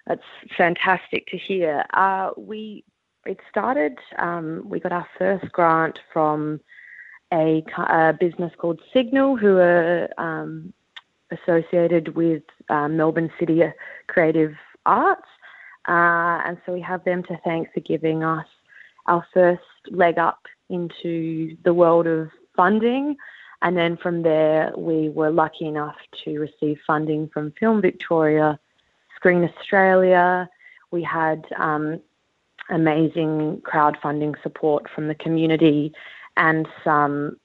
that's 0.07 0.21
fantastic 0.57 1.27
to 1.27 1.37
hear. 1.37 1.85
Uh, 1.93 2.31
we 2.35 2.83
it 3.25 3.39
started. 3.49 3.97
Um, 4.17 4.63
we 4.65 4.79
got 4.79 4.91
our 4.91 5.07
first 5.17 5.51
grant 5.51 5.99
from 6.11 6.59
a, 7.31 7.63
a 7.77 8.13
business 8.19 8.51
called 8.57 8.81
Signal, 8.91 9.37
who 9.37 9.57
are 9.57 10.09
um, 10.17 10.73
associated 11.31 12.15
with 12.15 12.41
uh, 12.69 12.87
Melbourne 12.87 13.29
City 13.39 13.61
Creative 14.07 14.53
Arts, 14.85 15.27
uh, 15.87 16.41
and 16.45 16.57
so 16.65 16.73
we 16.73 16.81
have 16.81 17.03
them 17.03 17.21
to 17.23 17.37
thank 17.43 17.71
for 17.73 17.81
giving 17.81 18.23
us 18.23 18.47
our 19.05 19.23
first 19.33 19.61
leg 19.91 20.17
up 20.17 20.41
into 20.69 21.55
the 21.63 21.73
world 21.73 22.07
of 22.07 22.29
funding. 22.55 23.15
And 23.61 23.75
then 23.75 23.97
from 23.97 24.21
there, 24.21 24.71
we 24.77 25.09
were 25.09 25.31
lucky 25.31 25.65
enough 25.67 25.97
to 26.23 26.39
receive 26.39 26.79
funding 26.87 27.27
from 27.27 27.51
Film 27.59 27.81
Victoria, 27.81 28.57
Screen 29.15 29.43
Australia. 29.43 30.49
We 30.91 31.03
had 31.03 31.45
um, 31.57 31.99
amazing 32.69 33.61
crowdfunding 33.65 34.41
support 34.41 34.89
from 34.89 35.07
the 35.07 35.15
community 35.15 35.93
and 36.37 36.67
some 36.83 37.37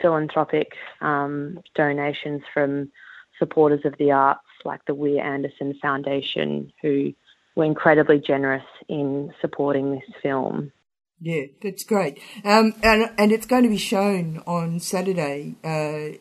philanthropic 0.00 0.72
um, 1.02 1.58
donations 1.74 2.42
from 2.54 2.90
supporters 3.38 3.84
of 3.84 3.94
the 3.98 4.12
arts 4.12 4.40
like 4.64 4.84
the 4.86 4.94
Weir 4.94 5.22
Anderson 5.22 5.74
Foundation, 5.80 6.72
who 6.80 7.12
were 7.54 7.64
incredibly 7.64 8.18
generous 8.18 8.64
in 8.88 9.32
supporting 9.40 9.92
this 9.92 10.02
film. 10.22 10.72
Yeah, 11.20 11.46
that's 11.62 11.84
great. 11.84 12.18
Um, 12.44 12.74
and 12.82 13.10
and 13.18 13.30
it's 13.30 13.46
going 13.46 13.62
to 13.64 13.68
be 13.68 13.76
shown 13.76 14.42
on 14.46 14.80
Saturday, 14.80 15.54
uh, 15.62 16.16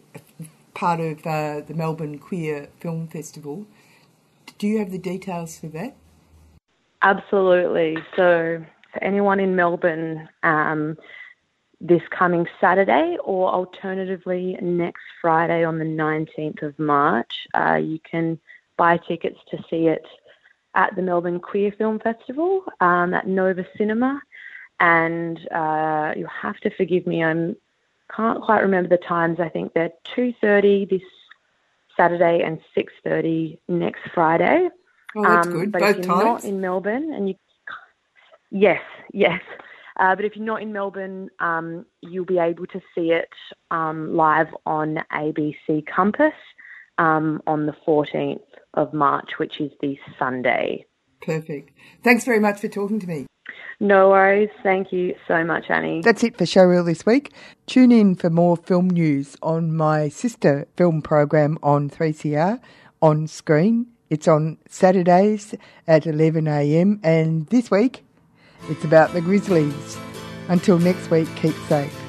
part 0.73 0.99
of 0.99 1.25
uh, 1.25 1.61
the 1.61 1.73
Melbourne 1.73 2.19
Queer 2.19 2.67
Film 2.81 3.07
Festival. 3.07 3.65
Do 4.57 4.67
you 4.67 4.79
have 4.79 4.91
the 4.91 4.97
details 4.97 5.57
for 5.57 5.67
that? 5.67 5.95
Absolutely. 7.01 7.95
So, 8.17 8.65
for 8.91 9.03
anyone 9.03 9.39
in 9.39 9.55
Melbourne, 9.55 10.27
um, 10.43 10.97
this 11.79 12.01
coming 12.17 12.45
Saturday, 12.59 13.15
or 13.23 13.49
alternatively 13.49 14.57
next 14.61 15.03
Friday 15.21 15.63
on 15.63 15.79
the 15.79 15.85
19th 15.85 16.61
of 16.61 16.77
March, 16.77 17.47
uh, 17.53 17.75
you 17.75 17.99
can 17.99 18.37
buy 18.75 18.97
tickets 18.97 19.39
to 19.51 19.57
see 19.69 19.87
it 19.87 20.05
at 20.75 20.93
the 20.97 21.01
Melbourne 21.01 21.39
Queer 21.39 21.71
Film 21.77 21.99
Festival 21.99 22.65
um, 22.81 23.13
at 23.13 23.27
Nova 23.27 23.65
Cinema 23.77 24.21
and 24.79 25.39
uh, 25.51 26.13
you'll 26.15 26.29
have 26.29 26.57
to 26.61 26.69
forgive 26.75 27.05
me. 27.05 27.23
I 27.23 27.53
can't 28.15 28.41
quite 28.41 28.61
remember 28.61 28.89
the 28.89 29.03
times. 29.03 29.39
I 29.39 29.49
think 29.49 29.73
they're 29.73 29.91
two 30.15 30.33
thirty 30.41 30.85
this 30.85 31.01
Saturday 31.95 32.41
and 32.43 32.59
six 32.75 32.93
thirty 33.03 33.59
next 33.67 34.01
Friday. 34.13 34.69
Oh, 35.15 35.23
that's 35.23 35.47
um, 35.47 35.53
good. 35.53 35.71
But 35.71 35.81
Both 35.81 35.89
if 35.89 36.05
you're 36.05 36.15
times. 36.15 36.23
not 36.23 36.43
in 36.43 36.61
Melbourne, 36.61 37.13
and 37.13 37.29
you, 37.29 37.35
yes, 38.51 38.81
yes. 39.13 39.41
Uh, 39.99 40.15
but 40.15 40.23
if 40.23 40.35
you're 40.35 40.45
not 40.45 40.61
in 40.61 40.71
Melbourne, 40.71 41.29
um, 41.39 41.85
you'll 42.01 42.25
be 42.25 42.39
able 42.39 42.65
to 42.67 42.79
see 42.95 43.11
it 43.11 43.29
um, 43.69 44.15
live 44.15 44.47
on 44.65 44.99
ABC 45.11 45.85
Compass 45.93 46.33
um, 46.97 47.41
on 47.45 47.65
the 47.65 47.75
14th 47.85 48.39
of 48.75 48.93
March, 48.93 49.31
which 49.37 49.59
is 49.59 49.71
the 49.81 49.97
Sunday. 50.17 50.85
Perfect. 51.21 51.71
Thanks 52.01 52.23
very 52.23 52.39
much 52.39 52.61
for 52.61 52.69
talking 52.69 52.99
to 53.01 53.07
me. 53.07 53.25
No 53.79 54.09
worries. 54.09 54.49
Thank 54.61 54.91
you 54.91 55.15
so 55.27 55.43
much, 55.43 55.65
Annie. 55.69 56.01
That's 56.01 56.23
it 56.23 56.37
for 56.37 56.43
Showreel 56.43 56.85
this 56.85 57.05
week. 57.05 57.31
Tune 57.65 57.91
in 57.91 58.15
for 58.15 58.29
more 58.29 58.57
film 58.57 58.89
news 58.89 59.37
on 59.41 59.75
my 59.75 60.09
sister 60.09 60.67
film 60.75 61.01
program 61.01 61.57
on 61.63 61.89
3CR 61.89 62.59
on 63.01 63.27
screen. 63.27 63.87
It's 64.09 64.27
on 64.27 64.57
Saturdays 64.67 65.55
at 65.87 66.03
11am, 66.03 66.99
and 67.03 67.47
this 67.47 67.69
week 67.69 68.03
it's 68.69 68.83
about 68.83 69.13
the 69.13 69.21
Grizzlies. 69.21 69.97
Until 70.47 70.79
next 70.79 71.11
week, 71.11 71.27
keep 71.35 71.55
safe. 71.67 72.08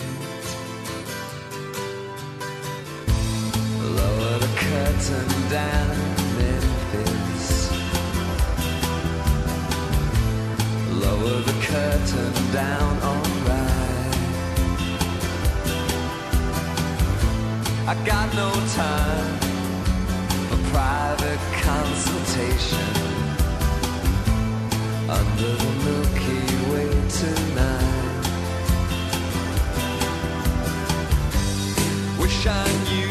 Manhattan 5.01 5.49
down 5.49 5.97
Memphis. 6.37 7.71
Lower 10.91 11.41
the 11.41 11.53
curtain 11.65 12.33
down 12.53 13.01
on 13.01 13.23
right. 13.47 14.15
I 17.87 17.95
got 18.05 18.27
no 18.35 18.51
time 18.75 19.39
for 20.49 20.59
private 20.69 21.41
consultation 21.63 22.93
under 25.09 25.55
the 25.63 25.71
Milky 25.85 26.43
Way 26.71 26.89
tonight. 27.09 28.21
Wish 32.19 32.45
I 32.45 32.49
knew. 32.85 33.10